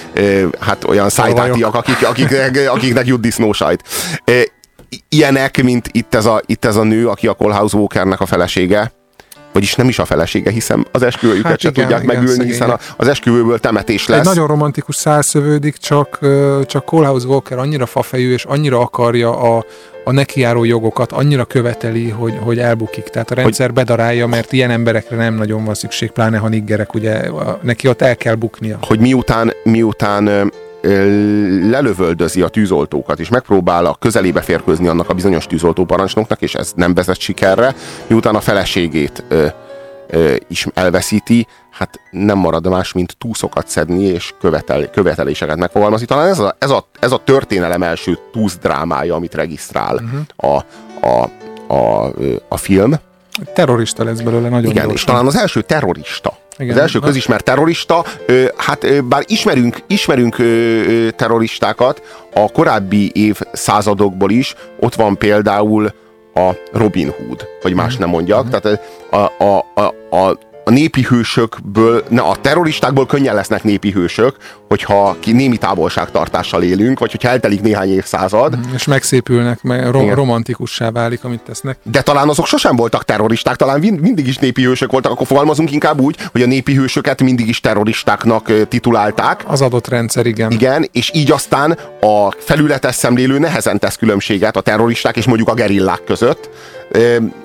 hát 0.60 0.84
olyan 0.84 1.08
szájtátiak, 1.08 1.74
akik, 1.74 2.06
akiknek, 2.06 2.68
akiknek 2.70 3.06
jut 3.06 3.20
disznósajt. 3.20 3.82
Ilyenek, 5.08 5.62
mint 5.62 5.88
itt 5.92 6.14
ez, 6.14 6.26
a, 6.26 6.42
itt 6.46 6.64
ez 6.64 6.76
a 6.76 6.82
nő, 6.82 7.08
aki 7.08 7.26
a 7.26 7.34
Colhouse 7.34 7.76
Walkernek 7.76 8.20
a 8.20 8.26
felesége, 8.26 8.92
vagyis 9.58 9.74
nem 9.74 9.88
is 9.88 9.98
a 9.98 10.04
felesége, 10.04 10.50
hiszen 10.50 10.86
az 10.92 11.02
esküvőjüket 11.02 11.50
hát 11.50 11.60
se 11.60 11.68
igen, 11.68 11.82
tudják 11.82 12.02
igen, 12.02 12.14
megülni, 12.14 12.36
szegények. 12.36 12.52
hiszen 12.52 12.78
az 12.96 13.08
esküvőből 13.08 13.58
temetés 13.58 14.06
lesz. 14.06 14.18
Egy 14.18 14.24
nagyon 14.24 14.46
romantikus 14.46 14.96
szál 14.96 15.22
szövődik, 15.22 15.76
csak, 15.76 16.18
csak 16.66 16.84
Colehouse 16.84 17.26
Walker 17.26 17.58
annyira 17.58 17.86
fafejű, 17.86 18.32
és 18.32 18.44
annyira 18.44 18.80
akarja 18.80 19.40
a, 19.40 19.64
a 20.04 20.12
nekiáró 20.12 20.64
jogokat, 20.64 21.12
annyira 21.12 21.44
követeli, 21.44 22.08
hogy, 22.08 22.38
hogy 22.40 22.58
elbukik. 22.58 23.04
Tehát 23.04 23.30
a 23.30 23.34
rendszer 23.34 23.66
hogy, 23.66 23.74
bedarálja, 23.74 24.26
mert 24.26 24.52
ilyen 24.52 24.70
emberekre 24.70 25.16
nem 25.16 25.34
nagyon 25.34 25.64
van 25.64 25.74
szükség, 25.74 26.10
pláne 26.10 26.38
ha 26.38 26.48
niggerek, 26.48 26.94
ugye 26.94 27.30
neki 27.62 27.88
ott 27.88 28.02
el 28.02 28.16
kell 28.16 28.34
buknia. 28.34 28.78
Hogy 28.82 29.00
miután, 29.00 29.52
miután 29.64 30.52
lelövöldözi 30.80 32.42
a 32.42 32.48
tűzoltókat, 32.48 33.18
és 33.18 33.28
megpróbál 33.28 33.86
a 33.86 33.94
közelébe 33.94 34.40
férkőzni 34.40 34.88
annak 34.88 35.08
a 35.08 35.14
bizonyos 35.14 35.46
tűzoltóparancsnoknak, 35.46 36.42
és 36.42 36.54
ez 36.54 36.72
nem 36.74 36.94
vezet 36.94 37.18
sikerre, 37.18 37.74
miután 38.06 38.34
a 38.34 38.40
feleségét 38.40 39.24
ö, 39.28 39.46
ö, 40.08 40.34
is 40.48 40.66
elveszíti, 40.74 41.46
hát 41.70 42.00
nem 42.10 42.38
marad 42.38 42.68
más, 42.68 42.92
mint 42.92 43.16
túszokat 43.18 43.68
szedni, 43.68 44.02
és 44.02 44.34
követel, 44.40 44.90
követeléseket 44.90 45.56
megfogalmazni. 45.56 46.06
Talán 46.06 46.28
ez 46.28 46.38
a, 46.38 46.56
ez 46.58 46.70
a, 46.70 46.88
ez 47.00 47.12
a 47.12 47.20
történelem 47.24 47.82
első 47.82 48.18
túsz 48.32 48.56
drámája, 48.56 49.14
amit 49.14 49.34
regisztrál 49.34 49.94
uh-huh. 49.94 50.54
a, 50.54 50.64
a, 51.06 51.30
a, 51.74 52.12
a 52.48 52.56
film. 52.56 52.94
Terrorista 53.54 54.04
lesz 54.04 54.20
belőle 54.20 54.48
nagyon 54.48 54.70
Igen, 54.70 54.74
gyorsan. 54.74 54.92
és 54.94 55.04
talán 55.04 55.26
az 55.26 55.36
első 55.36 55.62
terrorista 55.62 56.38
igen, 56.58 56.74
az 56.74 56.80
első 56.80 56.98
közismert 56.98 57.44
terrorista, 57.44 58.04
hát 58.56 59.04
bár 59.04 59.22
ismerünk, 59.26 59.82
ismerünk 59.86 60.36
terroristákat 61.16 62.02
a 62.34 62.50
korábbi 62.52 63.10
év 63.14 63.40
századokból 63.52 64.30
is, 64.30 64.54
ott 64.80 64.94
van 64.94 65.16
például 65.16 65.92
a 66.34 66.50
Robin 66.72 67.14
Hood, 67.18 67.46
hogy 67.62 67.74
más 67.74 67.96
nem 67.96 68.08
mondjak. 68.08 68.46
Mm. 68.46 68.48
Tehát 68.48 68.80
a, 69.10 69.44
a, 69.44 69.64
a, 69.74 70.16
a, 70.16 70.38
a 70.68 70.70
népi 70.70 71.02
hősökből, 71.02 72.04
ne, 72.08 72.20
a 72.20 72.36
terroristákból 72.40 73.06
könnyen 73.06 73.34
lesznek 73.34 73.62
népi 73.62 73.90
hősök, 73.90 74.36
hogyha 74.68 75.16
ki 75.20 75.32
némi 75.32 75.56
távolságtartással 75.56 76.62
élünk, 76.62 76.98
vagy 76.98 77.10
hogyha 77.10 77.28
eltelik 77.28 77.60
néhány 77.60 77.92
évszázad. 77.92 78.58
És 78.74 78.84
megszépülnek, 78.84 79.62
meg 79.62 79.90
ro- 79.90 80.14
romantikussá 80.14 80.90
válik, 80.90 81.24
amit 81.24 81.40
tesznek. 81.40 81.78
De 81.82 82.02
talán 82.02 82.28
azok 82.28 82.46
sosem 82.46 82.76
voltak 82.76 83.04
terroristák, 83.04 83.56
talán 83.56 83.78
mindig 83.80 84.26
is 84.26 84.36
népi 84.36 84.62
hősök 84.62 84.90
voltak, 84.90 85.12
akkor 85.12 85.26
fogalmazunk 85.26 85.72
inkább 85.72 86.00
úgy, 86.00 86.16
hogy 86.32 86.42
a 86.42 86.46
népi 86.46 86.74
hősöket 86.74 87.22
mindig 87.22 87.48
is 87.48 87.60
terroristáknak 87.60 88.68
titulálták. 88.68 89.44
Az 89.46 89.60
adott 89.60 89.88
rendszer, 89.88 90.26
igen. 90.26 90.50
Igen, 90.50 90.88
és 90.92 91.10
így 91.14 91.30
aztán 91.30 91.78
a 92.00 92.30
felületes 92.38 92.94
szemlélő 92.94 93.38
nehezen 93.38 93.78
tesz 93.78 93.96
különbséget 93.96 94.56
a 94.56 94.60
terroristák 94.60 95.16
és 95.16 95.26
mondjuk 95.26 95.48
a 95.48 95.54
gerillák 95.54 96.04
között 96.04 96.50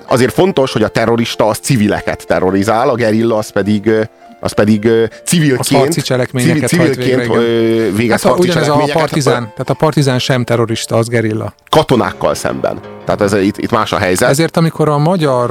azért 0.06 0.32
fontos, 0.32 0.72
hogy 0.72 0.82
a 0.82 0.88
terrorista 0.88 1.46
az 1.46 1.58
civileket 1.58 2.26
terrorizál, 2.26 2.88
a 2.88 2.94
gerilla 2.94 3.36
az 3.36 3.50
pedig 3.50 3.90
az 4.40 4.52
pedig 4.52 4.88
civilként, 5.24 5.92
civil, 5.92 6.66
civilként 6.66 7.26
végre, 7.26 7.90
végez 7.96 8.22
hát, 8.22 8.32
harci 8.32 8.48
ugyanez 8.48 8.68
a 8.68 8.88
partizán, 8.92 9.42
tehát 9.42 9.70
a 9.70 9.74
partizán 9.74 10.18
sem 10.18 10.44
terrorista, 10.44 10.96
az 10.96 11.08
gerilla. 11.08 11.54
Katonákkal 11.68 12.34
szemben. 12.34 12.80
Tehát 13.04 13.20
ez, 13.20 13.32
itt, 13.32 13.58
itt 13.58 13.70
más 13.70 13.92
a 13.92 13.98
helyzet. 13.98 14.28
Ezért, 14.28 14.56
amikor 14.56 14.88
a 14.88 14.98
magyar 14.98 15.50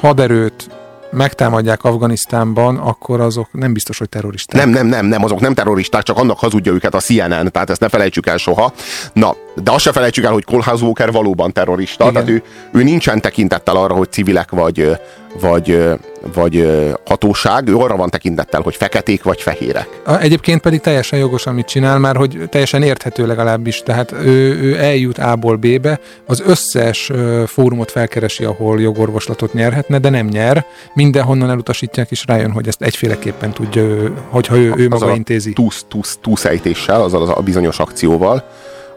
haderőt 0.00 0.68
megtámadják 1.10 1.84
Afganisztánban, 1.84 2.76
akkor 2.76 3.20
azok 3.20 3.48
nem 3.52 3.72
biztos, 3.72 3.98
hogy 3.98 4.08
terroristák. 4.08 4.60
Nem, 4.60 4.70
nem, 4.70 4.86
nem, 4.86 5.06
nem, 5.06 5.24
azok 5.24 5.40
nem 5.40 5.54
terroristák, 5.54 6.02
csak 6.02 6.18
annak 6.18 6.38
hazudja 6.38 6.72
őket 6.72 6.94
a 6.94 7.00
CNN, 7.00 7.50
tehát 7.52 7.70
ezt 7.70 7.80
ne 7.80 7.88
felejtsük 7.88 8.26
el 8.26 8.36
soha. 8.36 8.72
Na, 9.12 9.36
de 9.62 9.70
azt 9.70 9.82
se 9.84 9.92
felejtsük 9.92 10.24
el, 10.24 10.32
hogy 10.32 10.44
Kohlhaas 10.44 10.80
Walker 10.80 11.12
valóban 11.12 11.52
terrorista, 11.52 12.08
Igen. 12.08 12.14
tehát 12.14 12.28
ő, 12.28 12.42
ő 12.72 12.82
nincsen 12.82 13.20
tekintettel 13.20 13.76
arra, 13.76 13.94
hogy 13.94 14.10
civilek 14.10 14.50
vagy, 14.50 14.96
vagy, 15.40 15.88
vagy 16.34 16.68
hatóság, 17.06 17.68
ő 17.68 17.76
arra 17.76 17.96
van 17.96 18.10
tekintettel, 18.10 18.60
hogy 18.60 18.76
feketék 18.76 19.22
vagy 19.22 19.40
fehérek. 19.40 19.88
Egyébként 20.20 20.60
pedig 20.60 20.80
teljesen 20.80 21.18
jogos, 21.18 21.46
amit 21.46 21.66
csinál, 21.66 21.98
már 21.98 22.16
hogy 22.16 22.38
teljesen 22.50 22.82
érthető 22.82 23.26
legalábbis, 23.26 23.82
tehát 23.82 24.12
ő, 24.12 24.60
ő 24.60 24.78
eljut 24.78 25.18
A-ból 25.18 25.56
B-be, 25.56 26.00
az 26.26 26.42
összes 26.46 27.10
fórumot 27.46 27.90
felkeresi, 27.90 28.44
ahol 28.44 28.80
jogorvoslatot 28.80 29.52
nyerhetne, 29.52 29.98
de 29.98 30.10
nem 30.10 30.26
nyer, 30.26 30.66
mindenhonnan 30.94 31.50
elutasítják, 31.50 32.10
és 32.10 32.24
rájön, 32.26 32.50
hogy 32.50 32.68
ezt 32.68 32.82
egyféleképpen 32.82 33.52
tudja, 33.52 34.12
hogyha 34.28 34.56
ő, 34.56 34.72
ő 34.76 34.88
maga 34.88 35.14
intézi. 35.14 35.52
Túsz, 35.52 35.84
túsz, 35.88 36.18
túszejtéssel, 36.20 37.02
azzal 37.02 37.28
a 37.28 37.40
bizonyos 37.40 37.78
akcióval, 37.78 38.44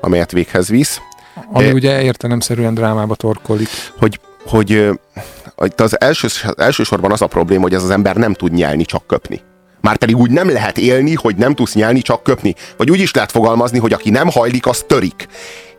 amelyet 0.02 0.32
véghez 0.32 0.70
visz. 0.70 1.02
Ami 1.52 1.68
e, 1.68 1.74
ugye 1.74 2.02
értelemszerűen 2.02 2.74
drámába 2.74 3.16
torkolik. 3.16 3.68
Hogy, 3.98 4.20
hogy 4.46 4.90
az 5.76 6.02
első, 6.02 6.28
elsősorban 6.56 7.12
az 7.12 7.22
a 7.22 7.28
probléma, 7.28 7.62
hogy 7.62 7.74
ez 7.74 7.84
az 7.84 7.90
ember 7.90 8.16
nem 8.16 8.34
tud 8.34 8.52
nyelni, 8.52 8.86
csak 8.86 9.08
köpni. 9.08 9.42
Már 9.82 9.98
pedig 9.98 10.18
úgy 10.18 10.32
nem 10.32 10.50
lehet 10.52 10.78
élni, 10.78 11.14
hogy 11.14 11.36
nem 11.36 11.56
tudsz 11.56 11.74
nyelni, 11.74 12.02
csak 12.02 12.24
köpni. 12.24 12.56
Vagy 12.78 12.92
úgy 12.92 13.00
is 13.00 13.14
lehet 13.14 13.32
fogalmazni, 13.32 13.80
hogy 13.80 13.94
aki 13.94 14.10
nem 14.10 14.30
hajlik, 14.30 14.68
az 14.68 14.84
törik. 14.88 15.28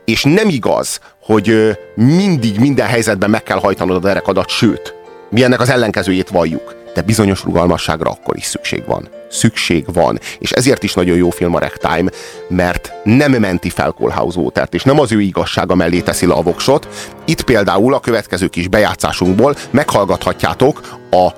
És 0.04 0.22
nem 0.22 0.48
igaz, 0.48 1.00
hogy 1.20 1.78
mindig 1.94 2.58
minden 2.58 2.86
helyzetben 2.86 3.30
meg 3.30 3.42
kell 3.42 3.58
hajtanod 3.58 3.96
a 3.96 4.00
derekadat, 4.00 4.48
sőt, 4.48 4.94
mi 5.30 5.42
ennek 5.42 5.60
az 5.60 5.68
ellenkezőjét 5.68 6.28
valljuk. 6.28 6.74
De 6.94 7.02
bizonyos 7.02 7.44
rugalmasságra 7.44 8.10
akkor 8.10 8.36
is 8.36 8.44
szükség 8.44 8.82
van. 8.86 9.08
Szükség 9.32 9.84
van. 9.92 10.18
És 10.38 10.50
ezért 10.50 10.82
is 10.82 10.94
nagyon 10.94 11.16
jó 11.16 11.30
film 11.30 11.54
a 11.54 11.58
Ragtime, 11.58 12.10
mert 12.48 12.92
nem 13.04 13.32
menti 13.32 13.70
fel 13.70 13.90
Kohlhaus 13.90 14.34
és 14.70 14.82
nem 14.82 15.00
az 15.00 15.12
ő 15.12 15.20
igazsága 15.20 15.74
mellé 15.74 16.00
teszi 16.00 16.26
le 16.26 16.34
a 16.34 16.42
voksot. 16.42 16.88
Itt 17.24 17.42
például 17.42 17.94
a 17.94 18.00
következő 18.00 18.46
kis 18.46 18.68
bejátszásunkból 18.68 19.56
meghallgathatjátok 19.70 20.98
a 21.10 21.28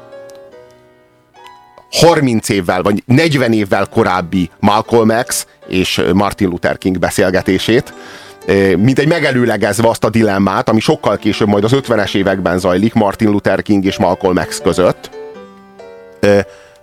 30 1.91 2.49
évvel, 2.49 2.83
vagy 2.83 3.03
40 3.07 3.53
évvel 3.53 3.87
korábbi 3.87 4.51
Malcolm 4.61 5.13
X 5.27 5.47
és 5.69 6.03
Martin 6.13 6.49
Luther 6.49 6.79
King 6.79 6.99
beszélgetését, 6.99 7.93
mint 8.77 8.99
egy 8.99 9.09
megelőlegezve 9.09 9.89
azt 9.89 10.05
a 10.05 10.11
dilemmát, 10.11 10.69
ami 10.69 10.81
sokkal 10.81 11.17
később 11.17 11.49
majd 11.49 11.65
az 11.65 11.73
50-es 11.75 12.15
években 12.15 12.59
zajlik 12.59 12.95
Martin 12.95 13.31
Luther 13.31 13.63
King 13.63 13.85
és 13.85 13.99
Malcolm 13.99 14.37
X 14.49 14.61
között. 14.61 15.11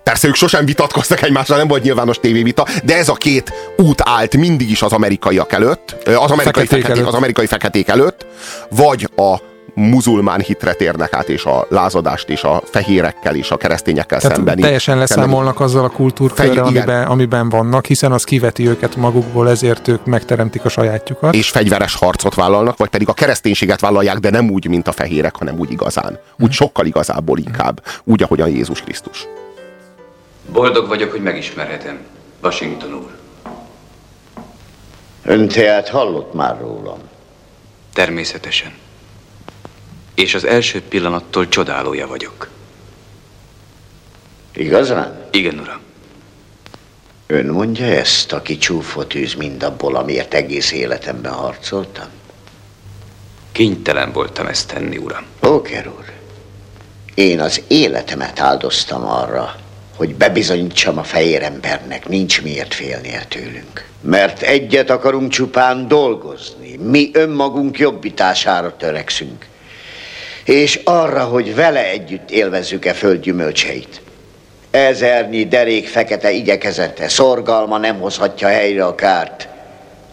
Persze 0.03 0.27
ők 0.27 0.35
sosem 0.35 0.65
vitatkoztak 0.65 1.21
egymással, 1.21 1.57
nem 1.57 1.67
volt 1.67 1.83
nyilvános 1.83 2.19
tévévita, 2.19 2.65
de 2.83 2.97
ez 2.97 3.09
a 3.09 3.13
két 3.13 3.53
út 3.77 4.01
állt 4.05 4.37
mindig 4.37 4.69
is 4.69 4.81
az 4.81 4.91
amerikaiak 4.91 5.51
előtt, 5.51 5.95
az 6.05 6.13
amerikai, 6.13 6.43
feketék, 6.43 6.69
feketék, 6.69 6.89
előtt. 6.89 7.07
az 7.07 7.13
amerikai 7.13 7.45
feketék 7.45 7.87
előtt, 7.87 8.25
vagy 8.69 9.09
a 9.15 9.35
muzulmán 9.73 10.39
hitre 10.39 10.73
térnek 10.73 11.13
át, 11.13 11.29
és 11.29 11.43
a 11.43 11.65
lázadást, 11.69 12.29
és 12.29 12.43
a 12.43 12.61
fehérekkel, 12.65 13.35
és 13.35 13.51
a 13.51 13.57
keresztényekkel 13.57 14.19
Tehát 14.19 14.35
szembeni. 14.35 14.61
teljesen 14.61 14.97
leszámolnak 14.97 15.57
szembeni. 15.57 15.65
azzal 15.65 15.83
a 15.83 15.89
kultúrkörrel, 15.89 16.63
amiben, 16.63 17.07
amiben 17.07 17.49
vannak, 17.49 17.85
hiszen 17.85 18.11
az 18.11 18.23
kiveti 18.23 18.67
őket 18.67 18.95
magukból, 18.95 19.49
ezért 19.49 19.87
ők 19.87 20.05
megteremtik 20.05 20.65
a 20.65 20.69
sajátjukat. 20.69 21.33
És 21.33 21.49
fegyveres 21.49 21.95
harcot 21.95 22.35
vállalnak, 22.35 22.77
vagy 22.77 22.89
pedig 22.89 23.09
a 23.09 23.13
kereszténységet 23.13 23.79
vállalják, 23.79 24.17
de 24.17 24.29
nem 24.29 24.49
úgy, 24.49 24.67
mint 24.67 24.87
a 24.87 24.91
fehérek, 24.91 25.35
hanem 25.35 25.59
úgy 25.59 25.71
igazán. 25.71 26.19
Úgy 26.39 26.47
mm. 26.47 26.51
sokkal 26.51 26.85
igazából 26.85 27.37
inkább. 27.37 27.83
Úgy, 28.03 28.23
ahogyan 28.23 28.49
Jézus 28.49 28.81
Krisztus. 28.81 29.27
Boldog 30.51 30.87
vagyok, 30.87 31.11
hogy 31.11 31.21
megismerhetem. 31.21 31.99
Washington 32.41 32.93
úr. 32.93 33.17
Ön 35.23 35.47
tehát 35.47 35.89
hallott 35.89 36.33
már 36.33 36.59
rólam? 36.59 36.99
Természetesen 37.93 38.73
és 40.21 40.33
az 40.33 40.45
első 40.45 40.81
pillanattól 40.81 41.47
csodálója 41.47 42.07
vagyok. 42.07 42.49
Igazán? 44.53 45.27
Igen, 45.31 45.59
uram. 45.59 45.79
Ön 47.27 47.45
mondja 47.45 47.85
ezt, 47.85 48.33
aki 48.33 48.57
csúfot 48.57 49.15
űz 49.15 49.33
mindabból, 49.33 49.95
amiért 49.95 50.33
egész 50.33 50.71
életemben 50.71 51.33
harcoltam? 51.33 52.07
Kénytelen 53.51 54.11
voltam 54.11 54.47
ezt 54.47 54.67
tenni, 54.67 54.97
uram. 54.97 55.25
Póker 55.39 55.87
úr, 55.87 56.11
én 57.13 57.39
az 57.39 57.61
életemet 57.67 58.39
áldoztam 58.39 59.05
arra, 59.05 59.55
hogy 60.01 60.15
bebizonyítsam 60.15 60.97
a 60.97 61.03
fehér 61.03 61.43
embernek, 61.43 62.07
nincs 62.07 62.41
miért 62.41 62.73
félnie 62.73 63.23
tőlünk. 63.27 63.85
Mert 64.01 64.41
egyet 64.41 64.89
akarunk 64.89 65.31
csupán 65.31 65.87
dolgozni, 65.87 66.75
mi 66.75 67.09
önmagunk 67.13 67.79
jobbítására 67.79 68.75
törekszünk 68.77 69.45
és 70.43 70.79
arra, 70.83 71.23
hogy 71.23 71.55
vele 71.55 71.89
együtt 71.89 72.31
élvezzük-e 72.31 72.93
föld 72.93 73.21
gyümölcseit. 73.21 74.01
Ezernyi 74.71 75.47
derék 75.47 75.87
fekete 75.87 76.31
igyekezete, 76.31 77.07
szorgalma 77.07 77.77
nem 77.77 77.99
hozhatja 77.99 78.47
helyre 78.47 78.85
a 78.85 78.95
kárt, 78.95 79.47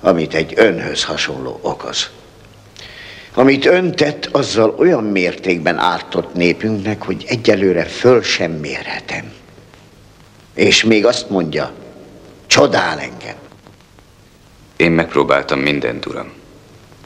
amit 0.01 0.35
egy 0.35 0.53
önhöz 0.57 1.05
hasonló 1.05 1.59
okoz. 1.63 2.11
Amit 3.35 3.67
ön 3.67 3.95
tett, 3.95 4.29
azzal 4.33 4.75
olyan 4.79 5.05
mértékben 5.05 5.79
ártott 5.79 6.35
népünknek, 6.35 7.03
hogy 7.03 7.25
egyelőre 7.29 7.85
föl 7.85 8.23
sem 8.23 8.51
mérhetem. 8.51 9.38
És 10.59 10.85
még 10.85 11.07
azt 11.07 11.31
mondja, 11.31 11.73
csodál 12.47 12.99
engem. 12.99 13.37
Én 14.77 14.91
megpróbáltam 14.91 15.59
mindent, 15.59 16.07
uram. 16.07 16.33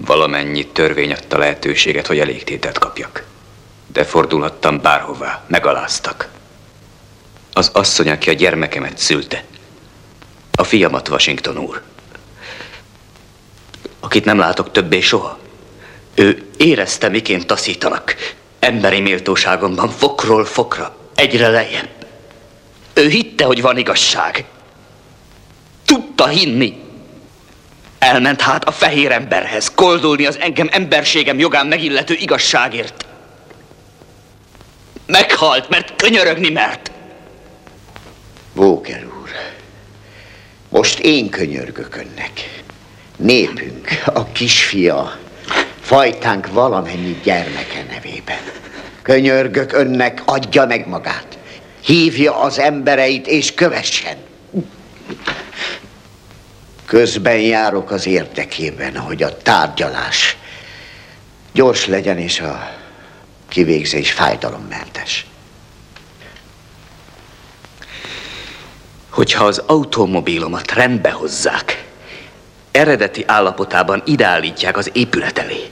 Valamennyi 0.00 0.66
törvény 0.66 1.12
adta 1.12 1.38
lehetőséget, 1.38 2.06
hogy 2.06 2.18
elégtételt 2.18 2.78
kapjak. 2.78 3.24
De 3.86 4.04
fordulhattam 4.04 4.80
bárhová, 4.80 5.44
megaláztak. 5.46 6.28
Az 7.52 7.70
asszony, 7.72 8.10
aki 8.10 8.30
a 8.30 8.32
gyermekemet 8.32 8.98
szülte. 8.98 9.44
A 10.52 10.64
fiamat, 10.64 11.08
Washington 11.08 11.58
úr. 11.58 11.82
Akit 14.00 14.24
nem 14.24 14.38
látok 14.38 14.70
többé 14.70 15.00
soha. 15.00 15.38
Ő 16.14 16.48
érezte, 16.56 17.08
miként 17.08 17.46
taszítanak. 17.46 18.14
Emberi 18.58 19.00
méltóságomban 19.00 19.88
fokról 19.88 20.44
fokra, 20.44 20.96
egyre 21.14 21.48
lejjebb. 21.48 22.01
Ő 22.94 23.08
hitte, 23.08 23.44
hogy 23.44 23.62
van 23.62 23.76
igazság. 23.76 24.44
Tudta 25.84 26.26
hinni, 26.26 26.82
Elment 28.02 28.40
hát 28.40 28.64
a 28.64 28.72
fehér 28.72 29.12
emberhez, 29.12 29.70
koldulni 29.74 30.26
az 30.26 30.38
engem 30.40 30.68
emberségem 30.72 31.38
jogán 31.38 31.66
megillető 31.66 32.14
igazságért. 32.14 33.06
Meghalt, 35.06 35.68
mert 35.68 35.96
könyörögni 35.96 36.50
mert. 36.50 36.90
Vóker 38.52 39.04
úr, 39.04 39.30
most 40.68 40.98
én 40.98 41.28
könyörgök 41.28 41.96
önnek. 41.96 42.62
Népünk, 43.16 43.88
a 44.04 44.24
kisfia, 44.24 45.18
fajtánk 45.80 46.52
valamennyi 46.52 47.20
gyermeke 47.22 47.84
nevében. 47.90 48.42
Könyörgök 49.02 49.72
önnek, 49.72 50.22
adja 50.24 50.66
meg 50.66 50.88
magát. 50.88 51.38
Hívja 51.82 52.40
az 52.40 52.58
embereit 52.58 53.26
és 53.26 53.54
kövessen. 53.54 54.16
Közben 56.84 57.40
járok 57.40 57.90
az 57.90 58.06
érdekében, 58.06 58.96
hogy 58.96 59.22
a 59.22 59.36
tárgyalás 59.36 60.36
Gyors 61.52 61.86
legyen, 61.86 62.18
és 62.18 62.40
a 62.40 62.70
kivégzés 63.48 64.12
fájdalommentes. 64.12 65.26
Hogyha 69.10 69.44
az 69.44 69.62
automobilomat 69.66 70.72
rendbe 70.72 71.10
hozzák, 71.10 71.84
eredeti 72.70 73.24
állapotában 73.26 74.02
ideállítják 74.06 74.76
az 74.76 74.90
épület 74.92 75.38
elé, 75.38 75.70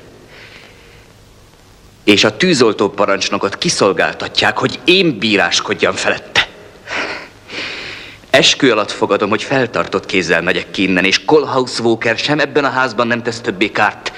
és 2.04 2.25
a 2.25 2.37
tűzoltó 2.37 2.88
parancsnokot 2.88 3.59
kiszolgáltatják, 3.59 4.59
hogy 4.59 4.78
én 4.85 5.19
bíráskodjam 5.19 5.95
felette. 5.95 6.49
Eskü 8.30 8.71
alatt 8.71 8.90
fogadom, 8.90 9.28
hogy 9.28 9.42
feltartott 9.42 10.07
kézzel 10.07 10.42
megyek 10.42 10.71
ki 10.71 10.83
innen, 10.83 11.04
és 11.04 11.25
Colhouse 11.25 11.83
Walker 11.83 12.19
sem 12.19 12.38
ebben 12.38 12.64
a 12.64 12.71
házban 12.71 13.07
nem 13.07 13.23
tesz 13.23 13.40
többé 13.40 13.71
kárt, 13.71 14.12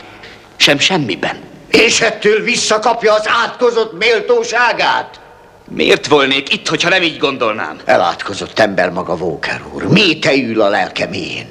sem 0.57 0.79
semmiben. 0.79 1.37
És 1.71 2.01
ettől 2.01 2.43
visszakapja 2.43 3.15
az 3.15 3.29
átkozott 3.45 3.99
méltóságát? 3.99 5.21
Miért 5.69 6.07
volnék 6.07 6.53
itt, 6.53 6.69
hogyha 6.69 6.89
nem 6.89 7.03
így 7.03 7.19
gondolnám? 7.19 7.81
Elátkozott 7.85 8.59
ember 8.59 8.91
maga 8.91 9.15
Walker 9.15 9.63
úr. 9.73 9.83
Méte 9.83 10.35
ül 10.35 10.61
a 10.61 10.69
lelke 10.69 11.07
mélyén. 11.07 11.47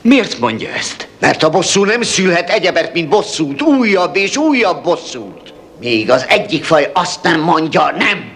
Miért 0.00 0.38
mondja 0.38 0.68
ezt? 0.68 1.08
Mert 1.18 1.42
a 1.42 1.50
bosszú 1.50 1.84
nem 1.84 2.02
szülhet 2.02 2.50
egyebet, 2.50 2.92
mint 2.92 3.08
bosszút. 3.08 3.62
Újabb 3.62 4.16
és 4.16 4.36
újabb 4.36 4.82
bosszút. 4.82 5.53
Még 5.80 6.10
az 6.10 6.24
egyik 6.28 6.64
faj 6.64 6.90
azt 6.92 7.22
nem 7.22 7.40
mondja, 7.40 7.94
nem. 7.98 8.32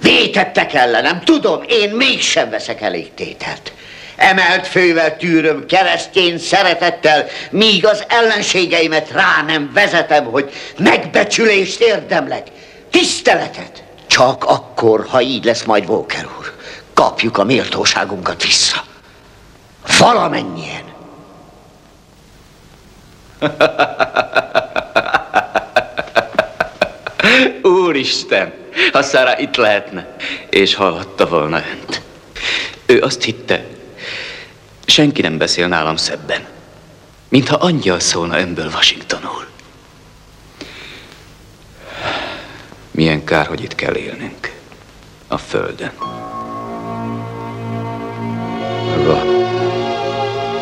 Vétettek 0.00 0.74
ellenem, 0.74 1.20
tudom, 1.20 1.62
én 1.68 1.90
mégsem 1.90 2.50
veszek 2.50 2.80
elég 2.80 3.14
tételt. 3.14 3.72
Emelt 4.16 4.66
fővel 4.66 5.16
tűröm 5.16 5.66
keresztjén 5.66 6.38
szeretettel, 6.38 7.26
míg 7.50 7.86
az 7.86 8.04
ellenségeimet 8.08 9.10
rá 9.10 9.42
nem 9.46 9.70
vezetem, 9.72 10.24
hogy 10.24 10.52
megbecsülést 10.78 11.80
érdemlek, 11.80 12.46
tiszteletet. 12.90 13.82
Csak 14.06 14.44
akkor, 14.44 15.06
ha 15.08 15.20
így 15.20 15.44
lesz 15.44 15.62
majd 15.62 15.88
Walker 15.88 16.28
úr, 16.38 16.52
kapjuk 16.94 17.38
a 17.38 17.44
méltóságunkat 17.44 18.42
vissza. 18.42 18.84
Valamennyien. 19.98 20.82
Úristen, 27.94 28.52
ha 28.92 29.02
Szára 29.02 29.38
itt 29.38 29.56
lehetne, 29.56 30.16
és 30.50 30.74
hallhatta 30.74 31.26
volna 31.26 31.62
önt. 31.70 32.02
Ő 32.86 33.00
azt 33.02 33.22
hitte, 33.22 33.66
senki 34.86 35.22
nem 35.22 35.38
beszél 35.38 35.68
nálam 35.68 35.96
szebben, 35.96 36.46
mintha 37.28 37.56
angyal 37.56 38.00
szólna 38.00 38.38
önből 38.38 38.66
Washingtonul. 38.66 39.46
Milyen 42.90 43.24
kár, 43.24 43.46
hogy 43.46 43.62
itt 43.62 43.74
kell 43.74 43.96
élnünk. 43.96 44.52
A 45.28 45.38
földön. 45.38 45.92
Maga 48.96 49.22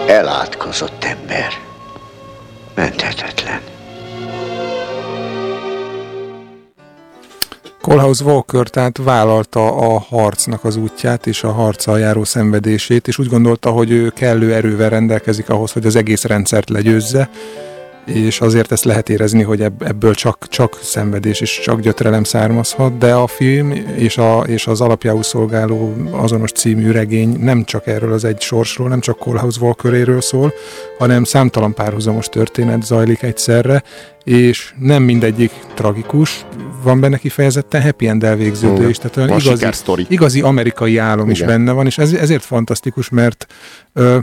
elátkozott 0.07 1.05
ember. 1.05 1.61
Menthetetlen. 2.75 3.72
Colhouse 7.93 8.25
Walker 8.25 8.69
tehát 8.69 8.99
vállalta 8.99 9.77
a 9.77 9.99
harcnak 9.99 10.65
az 10.65 10.77
útját 10.77 11.27
és 11.27 11.43
a 11.45 11.53
harccal 11.53 11.99
járó 11.99 12.25
szenvedését, 12.25 13.09
és 13.09 13.19
úgy 13.19 13.29
gondolta, 13.29 13.71
hogy 13.71 13.91
ő 13.91 14.09
kellő 14.09 14.55
erővel 14.55 14.89
rendelkezik 14.89 15.49
ahhoz, 15.49 15.73
hogy 15.73 15.87
az 15.87 15.97
egész 15.97 16.25
rendszert 16.25 16.71
legyőzze, 16.71 17.31
és 18.07 18.41
azért 18.41 18.73
ezt 18.73 18.85
lehet 18.85 19.09
érezni, 19.09 19.43
hogy 19.43 19.61
ebből 19.61 20.15
csak, 20.15 20.47
csak 20.49 20.79
szenvedés 20.83 21.41
és 21.41 21.61
csak 21.61 21.81
gyötrelem 21.81 22.25
származhat, 22.25 22.99
de 22.99 23.15
a 23.15 23.27
film 23.27 23.71
és, 23.97 24.19
a, 24.19 24.41
és 24.47 24.67
az 24.67 24.81
alapjául 24.81 25.23
szolgáló 25.23 25.95
azonos 26.11 26.53
című 26.53 26.91
regény 26.91 27.37
nem 27.41 27.65
csak 27.65 27.87
erről 27.87 28.13
az 28.13 28.25
egy 28.25 28.41
sorsról, 28.41 28.89
nem 28.89 29.01
csak 29.01 29.19
Colhouse 29.19 29.61
Walkeréről 29.61 30.21
szól, 30.21 30.53
hanem 30.99 31.25
számtalan 31.25 31.75
párhuzamos 31.75 32.27
történet 32.27 32.83
zajlik 32.83 33.23
egyszerre, 33.23 33.83
és 34.25 34.75
nem 34.79 35.03
mindegyik 35.03 35.53
tragikus, 35.75 36.45
van 36.83 37.01
benne 37.01 37.18
kifejezetten 37.18 37.83
happy 37.83 38.09
end 38.09 38.25
elvégződő 38.25 38.88
is, 38.88 38.97
tehát 38.97 39.16
olyan 39.16 39.29
igazi, 39.29 40.07
igazi 40.09 40.40
amerikai 40.40 40.99
álom 40.99 41.31
Igen. 41.31 41.40
is 41.40 41.42
benne 41.42 41.73
van, 41.73 41.87
és 41.87 41.99
ez, 41.99 42.12
ezért 42.12 42.45
fantasztikus, 42.45 43.09
mert 43.09 43.47
ö, 43.92 44.18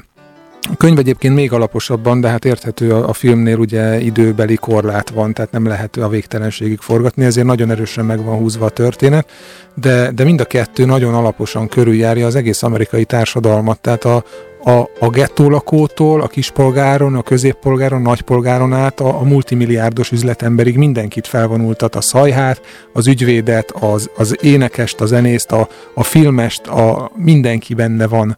a 0.72 0.76
könyv 0.78 1.00
egyébként 1.00 1.36
még 1.36 1.52
alaposabban, 1.52 2.22
de 2.22 2.28
hát 2.28 2.46
érthető 2.46 2.92
a, 2.92 3.10
a 3.10 3.14
filmnél 3.14 3.58
ugye 3.58 4.00
időbeli 4.00 4.56
korlát 4.56 5.10
van, 5.10 5.34
tehát 5.34 5.52
nem 5.52 5.66
lehet 5.66 5.98
a 5.98 6.10
végtelenségig 6.10 6.80
forgatni, 6.80 7.24
ezért 7.24 7.46
nagyon 7.46 7.72
erősen 7.72 8.06
meg 8.06 8.24
van 8.24 8.38
húzva 8.38 8.66
a 8.66 8.70
történet, 8.70 9.30
de, 9.74 10.12
de 10.12 10.24
mind 10.24 10.42
a 10.42 10.46
kettő 10.46 10.86
nagyon 10.86 11.14
alaposan 11.14 11.68
körüljárja 11.68 12.26
az 12.26 12.36
egész 12.36 12.64
amerikai 12.64 13.06
társadalmat, 13.06 13.80
tehát 13.80 14.06
a, 14.06 14.24
a, 14.64 14.90
a 15.00 15.10
gettó 15.10 15.50
lakótól, 15.50 16.22
a 16.22 16.28
kispolgáron, 16.28 17.16
a 17.16 17.22
középpolgáron, 17.22 18.00
a 18.00 18.10
nagypolgáron 18.10 18.74
át 18.74 19.00
a, 19.00 19.20
a 19.20 19.24
multimilliárdos 19.24 20.12
üzletemberig 20.12 20.78
mindenkit 20.78 21.28
felvonultat, 21.28 21.96
a 21.96 22.02
szajhát, 22.02 22.62
az 22.94 23.08
ügyvédet, 23.08 23.72
az, 23.72 24.10
az 24.18 24.36
énekest, 24.42 25.02
a 25.02 25.06
zenészt, 25.06 25.52
a, 25.52 25.68
a 25.94 26.04
filmest, 26.04 26.68
a, 26.68 27.12
mindenki 27.16 27.74
benne 27.74 28.08
van 28.08 28.38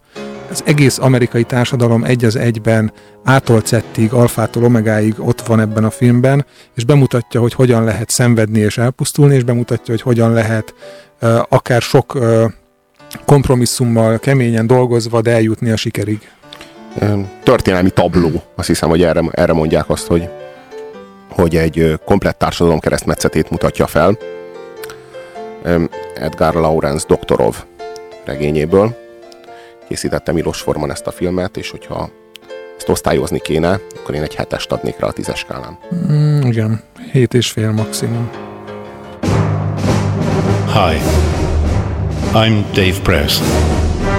az 0.52 0.62
egész 0.66 0.98
amerikai 0.98 1.42
társadalom 1.42 2.04
egy 2.04 2.24
az 2.24 2.36
egyben 2.36 2.92
ától 3.24 3.62
zettig, 3.64 4.12
alfától 4.12 4.64
omegáig 4.64 5.14
ott 5.18 5.40
van 5.40 5.60
ebben 5.60 5.84
a 5.84 5.90
filmben, 5.90 6.46
és 6.74 6.84
bemutatja, 6.84 7.40
hogy 7.40 7.54
hogyan 7.54 7.84
lehet 7.84 8.10
szenvedni 8.10 8.58
és 8.58 8.78
elpusztulni, 8.78 9.34
és 9.34 9.42
bemutatja, 9.42 9.94
hogy 9.94 10.02
hogyan 10.02 10.32
lehet 10.32 10.74
uh, 11.22 11.38
akár 11.48 11.82
sok 11.82 12.14
uh, 12.14 12.44
kompromisszummal, 13.24 14.18
keményen 14.18 14.66
dolgozva, 14.66 15.20
de 15.20 15.30
eljutni 15.30 15.70
a 15.70 15.76
sikerig. 15.76 16.30
Történelmi 17.42 17.90
tabló, 17.90 18.42
azt 18.54 18.66
hiszem, 18.66 18.88
hogy 18.88 19.02
erre, 19.02 19.22
erre 19.30 19.52
mondják 19.52 19.88
azt, 19.90 20.06
hogy, 20.06 20.28
hogy 21.28 21.56
egy 21.56 21.98
komplett 22.04 22.38
társadalom 22.38 22.78
keresztmetszetét 22.78 23.50
mutatja 23.50 23.86
fel. 23.86 24.18
Edgar 26.14 26.54
Lawrence 26.54 27.06
Doktorov 27.08 27.56
regényéből 28.24 29.01
készítette 29.92 30.32
Milos 30.32 30.60
Forman 30.60 30.90
ezt 30.90 31.06
a 31.06 31.10
filmet, 31.10 31.56
és 31.56 31.70
hogyha 31.70 32.10
ezt 32.76 32.88
osztályozni 32.88 33.40
kéne, 33.40 33.80
akkor 33.96 34.14
én 34.14 34.22
egy 34.22 34.34
hetest 34.34 34.72
adnék 34.72 34.98
rá 34.98 35.06
a 35.06 35.12
tízes 35.12 35.38
skálán. 35.38 35.78
Mm, 35.94 36.40
igen, 36.40 36.82
hét 37.12 37.34
és 37.34 37.50
fél 37.50 37.72
maximum. 37.72 38.30
Hi, 40.66 40.96
I'm 42.32 42.64
Dave 42.72 43.00
Press. 43.02 43.40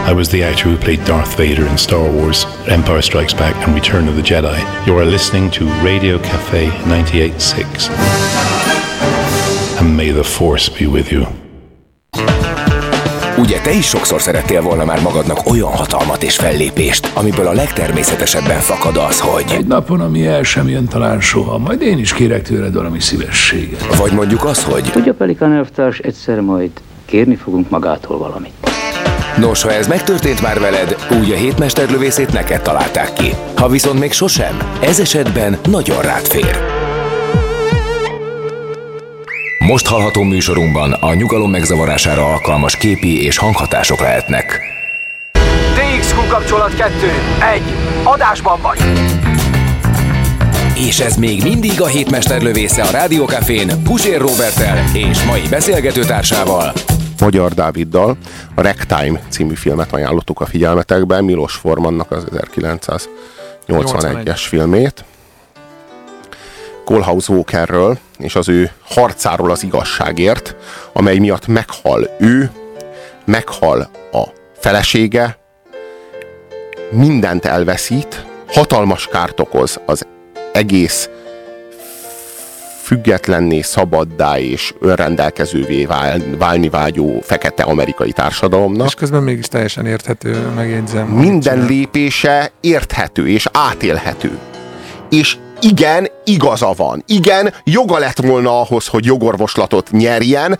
I 0.10 0.14
was 0.14 0.28
the 0.28 0.50
actor 0.50 0.72
who 0.72 0.78
played 0.78 1.04
Darth 1.04 1.38
Vader 1.38 1.66
in 1.66 1.78
Star 1.78 2.10
Wars, 2.10 2.48
Empire 2.68 3.02
Strikes 3.02 3.34
Back, 3.34 3.56
and 3.68 3.74
Return 3.74 4.08
of 4.08 4.14
the 4.14 4.34
Jedi. 4.34 4.86
You 4.86 4.98
are 4.98 5.06
listening 5.06 5.52
to 5.52 5.66
Radio 5.84 6.20
Cafe 6.20 6.68
98.6. 6.68 7.90
And 9.80 9.98
may 9.98 10.12
the 10.12 10.24
Force 10.24 10.70
be 10.80 10.86
with 10.86 11.12
you. 11.12 11.26
Ugye 13.38 13.60
te 13.60 13.72
is 13.72 13.86
sokszor 13.86 14.22
szerettél 14.22 14.62
volna 14.62 14.86
már 14.86 15.02
magadnak 15.02 15.50
olyan 15.50 15.72
hatalmat 15.72 16.24
és 16.24 16.36
fellépést, 16.36 17.12
amiből 17.13 17.48
a 17.48 17.52
legtermészetesebben 17.52 18.60
fakad 18.60 18.98
az, 18.98 19.19
hogy... 19.19 19.46
Egy 19.52 19.65
napon, 19.65 20.02
ami 20.02 20.26
el 20.26 20.43
sem 20.43 20.69
jön 20.69 20.88
talán 20.88 21.22
soha, 21.22 21.58
majd 21.58 21.82
én 21.82 21.98
is 21.98 22.13
kérek 22.13 22.41
tőled 22.41 22.74
valami 22.74 23.00
szívességet. 23.00 23.96
Vagy 23.96 24.12
mondjuk 24.12 24.43
az, 24.43 24.63
hogy... 24.63 24.84
Tudja, 24.91 25.13
Pelikan 25.13 25.54
elvtárs, 25.54 25.98
egyszer 26.00 26.39
majd 26.39 26.72
kérni 27.06 27.36
fogunk 27.36 27.69
magától 27.69 28.17
valamit. 28.17 28.54
Nos, 29.38 29.63
ha 29.63 29.72
ez 29.72 29.88
megtörtént 29.88 30.41
már 30.41 30.60
veled, 30.60 30.96
úgy 31.22 31.32
a 31.32 31.36
hétmesterlövészét 31.36 32.34
neked 32.34 32.62
találták 32.62 33.13
ki. 33.13 33.34
Ha 33.56 33.67
viszont 33.67 34.00
még 34.00 34.12
sosem, 34.12 34.58
ez 34.82 35.00
esetben 35.00 35.58
nagyon 35.69 36.02
rád 36.02 36.26
fér. 36.26 36.73
Most 39.67 39.88
hallható 39.88 40.23
műsorunkban 40.23 40.91
a 40.91 41.13
nyugalom 41.13 41.52
megzavarására 41.52 42.26
alkalmas 42.26 42.78
képi 42.78 43.23
és 43.23 43.38
hanghatások 43.38 43.99
lehetnek. 43.99 44.62
DXQ 45.73 46.28
kapcsolat 46.28 46.76
2. 46.76 46.93
1. 47.54 47.62
Adásban 48.04 48.60
vagy! 48.62 48.78
És 50.76 50.99
ez 50.99 51.15
még 51.15 51.43
mindig 51.43 51.82
a 51.82 51.86
hétmester 51.86 52.41
lövésze 52.41 52.84
a 52.84 52.91
Rádiókafén 52.91 53.84
Pusér 53.84 54.19
Robertel 54.19 54.84
és 54.93 55.23
mai 55.23 55.41
beszélgetőtársával 55.49 56.73
Magyar 57.19 57.54
Dáviddal 57.54 58.17
a 58.56 58.62
Ragtime 58.62 59.19
című 59.30 59.54
filmet 59.54 59.93
ajánlottuk 59.93 60.41
a 60.41 60.45
figyelmetekben, 60.45 61.23
Milos 61.23 61.54
Formannak 61.54 62.12
az 62.12 62.26
1981-es 63.67 64.41
filmét. 64.47 65.06
Colhouse 66.86 67.34
Walkerről 67.34 67.98
és 68.17 68.36
az 68.36 68.50
ő 68.50 68.72
harcáról 68.82 69.52
az 69.52 69.63
igazságért, 69.63 70.56
amely 70.93 71.17
miatt 71.17 71.48
meghal 71.48 72.10
ő, 72.19 72.52
meghal 73.26 73.89
a 74.12 74.24
felesége, 74.58 75.38
mindent 76.91 77.46
elveszít, 77.46 78.26
hatalmas 78.48 79.08
kárt 79.08 79.39
okoz 79.39 79.80
az 79.86 80.06
egész 80.52 81.10
függetlenné, 82.84 83.62
szabaddá 83.62 84.39
és 84.39 84.74
önrendelkezővé 84.80 85.86
vál, 85.86 86.22
válni 86.38 86.69
vágyó 86.69 87.19
fekete 87.22 87.63
amerikai 87.63 88.12
társadalomnak. 88.12 88.88
És 88.88 88.93
közben 88.93 89.24
mégis 89.24 89.48
teljesen 89.48 89.86
érthető, 89.86 90.48
megjegyzem. 90.56 91.08
Minden 91.08 91.65
lépése 91.65 92.52
érthető 92.62 93.30
és 93.30 93.48
átélhető. 93.52 94.38
És 95.10 95.38
igen, 95.63 96.08
igaza 96.23 96.73
van. 96.78 97.04
Igen, 97.08 97.54
joga 97.63 97.97
lett 97.97 98.17
volna 98.21 98.60
ahhoz, 98.60 98.88
hogy 98.88 99.06
jogorvoslatot 99.06 99.91
nyerjen, 99.91 100.60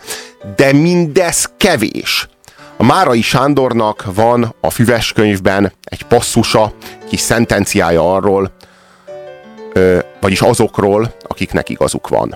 de 0.56 0.72
mindez 0.72 1.50
kevés. 1.56 2.28
A 2.76 2.82
Márai 2.82 3.22
Sándornak 3.22 4.04
van 4.14 4.54
a 4.60 4.70
füves 4.70 5.12
könyvben 5.12 5.72
egy 5.84 6.02
passzusa, 6.02 6.72
kis 7.08 7.20
szentenciája 7.20 8.14
arról, 8.14 8.52
vagyis 10.20 10.40
azokról, 10.40 11.14
akiknek 11.28 11.68
igazuk 11.68 12.08
van. 12.08 12.34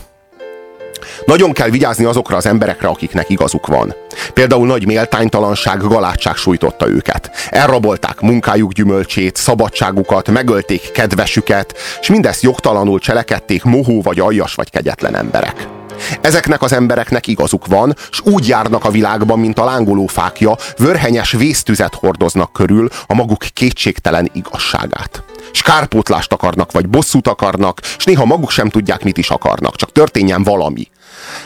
Nagyon 1.27 1.53
kell 1.53 1.69
vigyázni 1.69 2.05
azokra 2.05 2.37
az 2.37 2.47
emberekre, 2.47 2.89
akiknek 2.89 3.29
igazuk 3.31 3.67
van. 3.67 3.95
Például 4.35 4.67
nagy 4.67 4.87
méltánytalanság, 4.87 5.81
galátság 5.81 6.37
sújtotta 6.37 6.89
őket. 6.89 7.31
Elrabolták 7.51 8.21
munkájuk 8.21 8.73
gyümölcsét, 8.73 9.37
szabadságukat, 9.37 10.31
megölték 10.31 10.93
kedvesüket, 10.93 11.75
és 12.01 12.09
mindezt 12.09 12.43
jogtalanul 12.43 12.99
cselekedték 12.99 13.65
mohó 13.65 14.03
vagy 14.03 14.21
aljas 14.21 14.55
vagy 14.55 14.71
kegyetlen 14.71 15.15
emberek. 15.15 15.78
Ezeknek 16.21 16.62
az 16.62 16.73
embereknek 16.73 17.27
igazuk 17.27 17.66
van, 17.66 17.97
s 18.11 18.21
úgy 18.25 18.49
járnak 18.49 18.85
a 18.85 18.90
világban, 18.90 19.38
mint 19.38 19.59
a 19.59 19.64
lángoló 19.64 20.07
fákja, 20.07 20.57
vörhenyes 20.77 21.33
vésztüzet 21.33 21.94
hordoznak 21.94 22.53
körül 22.53 22.88
a 23.07 23.14
maguk 23.14 23.44
kétségtelen 23.53 24.31
igazságát. 24.33 25.23
Skárpótlást 25.53 26.33
akarnak, 26.33 26.73
vagy 26.73 26.88
bosszút 26.88 27.29
akarnak, 27.29 27.81
és 27.97 28.05
néha 28.05 28.25
maguk 28.25 28.51
sem 28.51 28.68
tudják, 28.68 29.05
mit 29.05 29.18
is 29.18 29.31
akarnak, 29.31 29.77
csak 29.77 29.92
történjen 29.92 30.42
valami. 30.42 30.88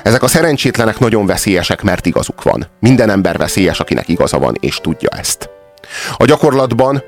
Ezek 0.02 0.22
a 0.22 0.28
szerencsétlenek 0.28 0.98
nagyon 0.98 1.26
veszélyesek, 1.26 1.82
mert 1.82 2.06
igazuk 2.06 2.42
van. 2.42 2.66
Minden 2.80 3.10
ember 3.10 3.36
veszélyes, 3.36 3.80
akinek 3.80 4.08
igaza 4.08 4.38
van, 4.38 4.56
és 4.60 4.76
tudja 4.76 5.08
ezt. 5.08 5.50
A 6.16 6.24
gyakorlatban 6.24 7.02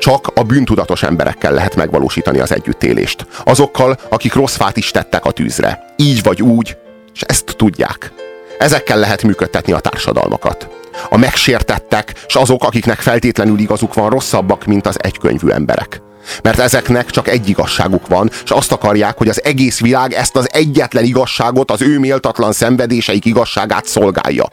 csak 0.00 0.30
a 0.34 0.42
bűntudatos 0.42 1.02
emberekkel 1.02 1.52
lehet 1.52 1.76
megvalósítani 1.76 2.38
az 2.38 2.52
együttélést. 2.52 3.26
Azokkal, 3.44 3.98
akik 4.08 4.34
rossz 4.34 4.56
fát 4.56 4.76
is 4.76 4.90
tettek 4.90 5.24
a 5.24 5.30
tűzre. 5.30 5.84
Így 5.96 6.22
vagy 6.22 6.42
úgy, 6.42 6.76
és 7.14 7.20
ezt 7.20 7.54
tudják. 7.56 8.12
Ezekkel 8.58 8.98
lehet 8.98 9.22
működtetni 9.22 9.72
a 9.72 9.78
társadalmakat. 9.78 10.68
A 11.10 11.16
megsértettek, 11.16 12.12
és 12.26 12.34
azok, 12.34 12.64
akiknek 12.64 12.98
feltétlenül 12.98 13.58
igazuk 13.58 13.94
van, 13.94 14.10
rosszabbak, 14.10 14.64
mint 14.64 14.86
az 14.86 14.96
egykönyvű 15.02 15.48
emberek. 15.48 16.02
Mert 16.42 16.58
ezeknek 16.58 17.10
csak 17.10 17.28
egy 17.28 17.48
igazságuk 17.48 18.06
van, 18.06 18.30
és 18.44 18.50
azt 18.50 18.72
akarják, 18.72 19.18
hogy 19.18 19.28
az 19.28 19.44
egész 19.44 19.80
világ 19.80 20.12
ezt 20.12 20.36
az 20.36 20.48
egyetlen 20.52 21.04
igazságot, 21.04 21.70
az 21.70 21.82
ő 21.82 21.98
méltatlan 21.98 22.52
szenvedéseik 22.52 23.24
igazságát 23.24 23.86
szolgálja. 23.86 24.44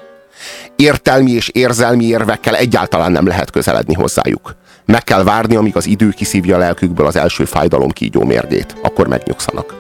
Értelmi 0.76 1.32
és 1.32 1.50
érzelmi 1.50 2.06
érvekkel 2.06 2.56
egyáltalán 2.56 3.12
nem 3.12 3.28
lehet 3.28 3.52
közeledni 3.52 3.94
hozzájuk. 3.94 4.56
Meg 4.86 5.04
kell 5.04 5.24
várni, 5.24 5.56
amíg 5.56 5.76
az 5.76 5.86
idő 5.86 6.10
kiszívja 6.10 6.56
a 6.56 6.60
lelkükből 6.60 7.06
az 7.06 7.16
első 7.16 7.46
fájdalom 7.46 7.90
kígyó 7.90 8.24
mérgét. 8.24 8.76
Akkor 8.82 9.08
megnyugszanak. 9.08 9.79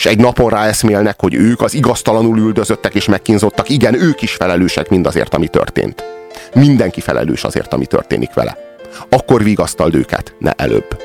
És 0.00 0.06
egy 0.06 0.18
napon 0.18 0.50
ráeszmélnek, 0.50 1.20
hogy 1.20 1.34
ők 1.34 1.60
az 1.60 1.74
igaztalanul 1.74 2.38
üldözöttek 2.38 2.94
és 2.94 3.04
megkínzottak, 3.04 3.68
igen, 3.68 3.94
ők 3.94 4.22
is 4.22 4.32
felelősek 4.32 4.88
mindazért, 4.88 5.34
ami 5.34 5.48
történt. 5.48 6.04
Mindenki 6.54 7.00
felelős 7.00 7.44
azért, 7.44 7.72
ami 7.72 7.86
történik 7.86 8.34
vele. 8.34 8.56
Akkor 9.08 9.42
vigasztald 9.42 9.94
őket, 9.94 10.34
ne 10.38 10.52
előbb. 10.56 11.02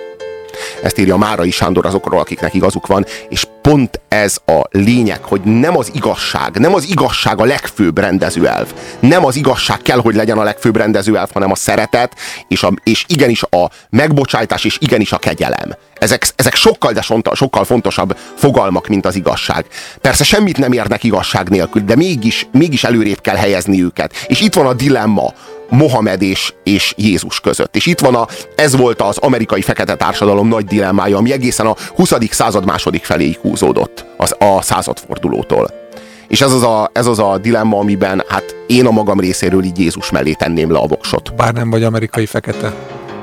Ezt 0.83 0.97
írja 0.97 1.17
Márai 1.17 1.51
Sándor 1.51 1.85
azokról, 1.85 2.19
akiknek 2.19 2.53
igazuk 2.53 2.87
van, 2.87 3.05
és 3.29 3.45
pont 3.61 3.99
ez 4.07 4.37
a 4.45 4.61
lényeg, 4.69 5.23
hogy 5.23 5.41
nem 5.41 5.77
az 5.77 5.91
igazság, 5.93 6.59
nem 6.59 6.73
az 6.73 6.87
igazság 6.89 7.39
a 7.39 7.43
legfőbb 7.43 7.97
rendezőelv. 7.97 8.73
Nem 8.99 9.25
az 9.25 9.35
igazság 9.35 9.81
kell, 9.81 9.99
hogy 9.99 10.15
legyen 10.15 10.37
a 10.37 10.43
legfőbb 10.43 10.75
rendezőelv, 10.75 11.29
hanem 11.33 11.51
a 11.51 11.55
szeretet, 11.55 12.15
és, 12.47 12.63
a, 12.63 12.71
és 12.83 13.05
igenis 13.07 13.43
a 13.43 13.69
megbocsájtás, 13.89 14.63
és 14.63 14.77
igenis 14.81 15.11
a 15.11 15.17
kegyelem. 15.17 15.75
Ezek, 15.93 16.27
ezek 16.35 16.55
sokkal, 16.55 16.91
de 16.91 17.01
sokkal 17.33 17.63
fontosabb 17.63 18.17
fogalmak, 18.35 18.87
mint 18.87 19.05
az 19.05 19.15
igazság. 19.15 19.65
Persze 20.01 20.23
semmit 20.23 20.57
nem 20.57 20.71
érnek 20.71 21.03
igazság 21.03 21.49
nélkül, 21.49 21.81
de 21.81 21.95
mégis, 21.95 22.47
mégis 22.51 22.83
előrébb 22.83 23.21
kell 23.21 23.35
helyezni 23.35 23.83
őket. 23.83 24.13
És 24.27 24.41
itt 24.41 24.53
van 24.53 24.65
a 24.65 24.73
dilemma, 24.73 25.33
Mohamed 25.69 26.21
és, 26.21 26.53
és 26.63 26.93
Jézus 26.97 27.39
között. 27.39 27.75
És 27.75 27.85
itt 27.85 27.99
van 27.99 28.15
a, 28.15 28.27
ez 28.55 28.75
volt 28.75 29.01
az 29.01 29.17
amerikai 29.17 29.61
fekete 29.61 29.95
társadalom 29.95 30.47
nagy 30.47 30.65
dilemmája, 30.65 31.17
ami 31.17 31.31
egészen 31.31 31.65
a 31.65 31.75
20. 31.95 32.13
század 32.29 32.65
második 32.65 33.03
feléig 33.03 33.37
húzódott 33.37 34.05
az, 34.17 34.35
a 34.39 34.61
századfordulótól. 34.61 35.83
És 36.27 36.41
ez 36.41 36.51
az, 36.51 36.63
a, 36.63 36.89
ez 36.93 37.05
az 37.05 37.19
a 37.19 37.37
dilemma, 37.37 37.77
amiben 37.77 38.23
hát 38.27 38.55
én 38.67 38.85
a 38.85 38.91
magam 38.91 39.19
részéről 39.19 39.63
így 39.63 39.79
Jézus 39.79 40.11
mellé 40.11 40.33
tenném 40.33 40.71
le 40.71 40.77
a 40.77 40.87
voksot. 40.87 41.35
Bár 41.35 41.53
nem 41.53 41.69
vagy 41.69 41.83
amerikai 41.83 42.25
fekete. 42.25 42.73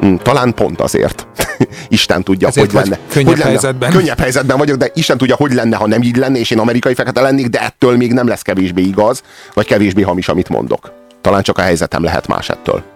Hmm, 0.01 0.19
talán 0.19 0.55
pont 0.55 0.81
azért. 0.81 1.27
Isten 1.89 2.23
tudja, 2.23 2.49
Ezért 2.49 2.73
hogy 2.73 2.81
lenne. 2.81 2.99
Könnyebb 3.09 3.29
hogy 3.29 3.39
lenne. 3.39 3.51
helyzetben. 3.51 3.91
Könnyebb 3.91 4.19
helyzetben 4.19 4.59
vagyok, 4.59 4.77
de 4.77 4.91
Isten 4.95 5.19
tudja, 5.19 5.37
hogy 5.37 5.53
lenne, 5.53 5.77
ha 5.77 5.87
nem 5.87 6.03
így 6.03 6.17
lenne, 6.17 6.39
és 6.39 6.51
én 6.51 6.59
amerikai 6.59 6.95
fekete 6.95 7.21
lennék, 7.21 7.47
de 7.47 7.61
ettől 7.61 7.97
még 7.97 8.13
nem 8.13 8.29
lesz 8.29 8.43
kevésbé 8.43 8.83
igaz, 8.83 9.23
vagy 9.55 9.67
kevésbé 9.67 10.03
hamis, 10.03 10.29
amit 10.29 10.49
mondok. 10.49 10.93
Talán 11.23 11.43
csak 11.43 11.59
a 11.59 11.63
helyzetem 11.63 12.03
lehet 12.03 12.27
más 12.27 12.49
ettől. 12.49 12.92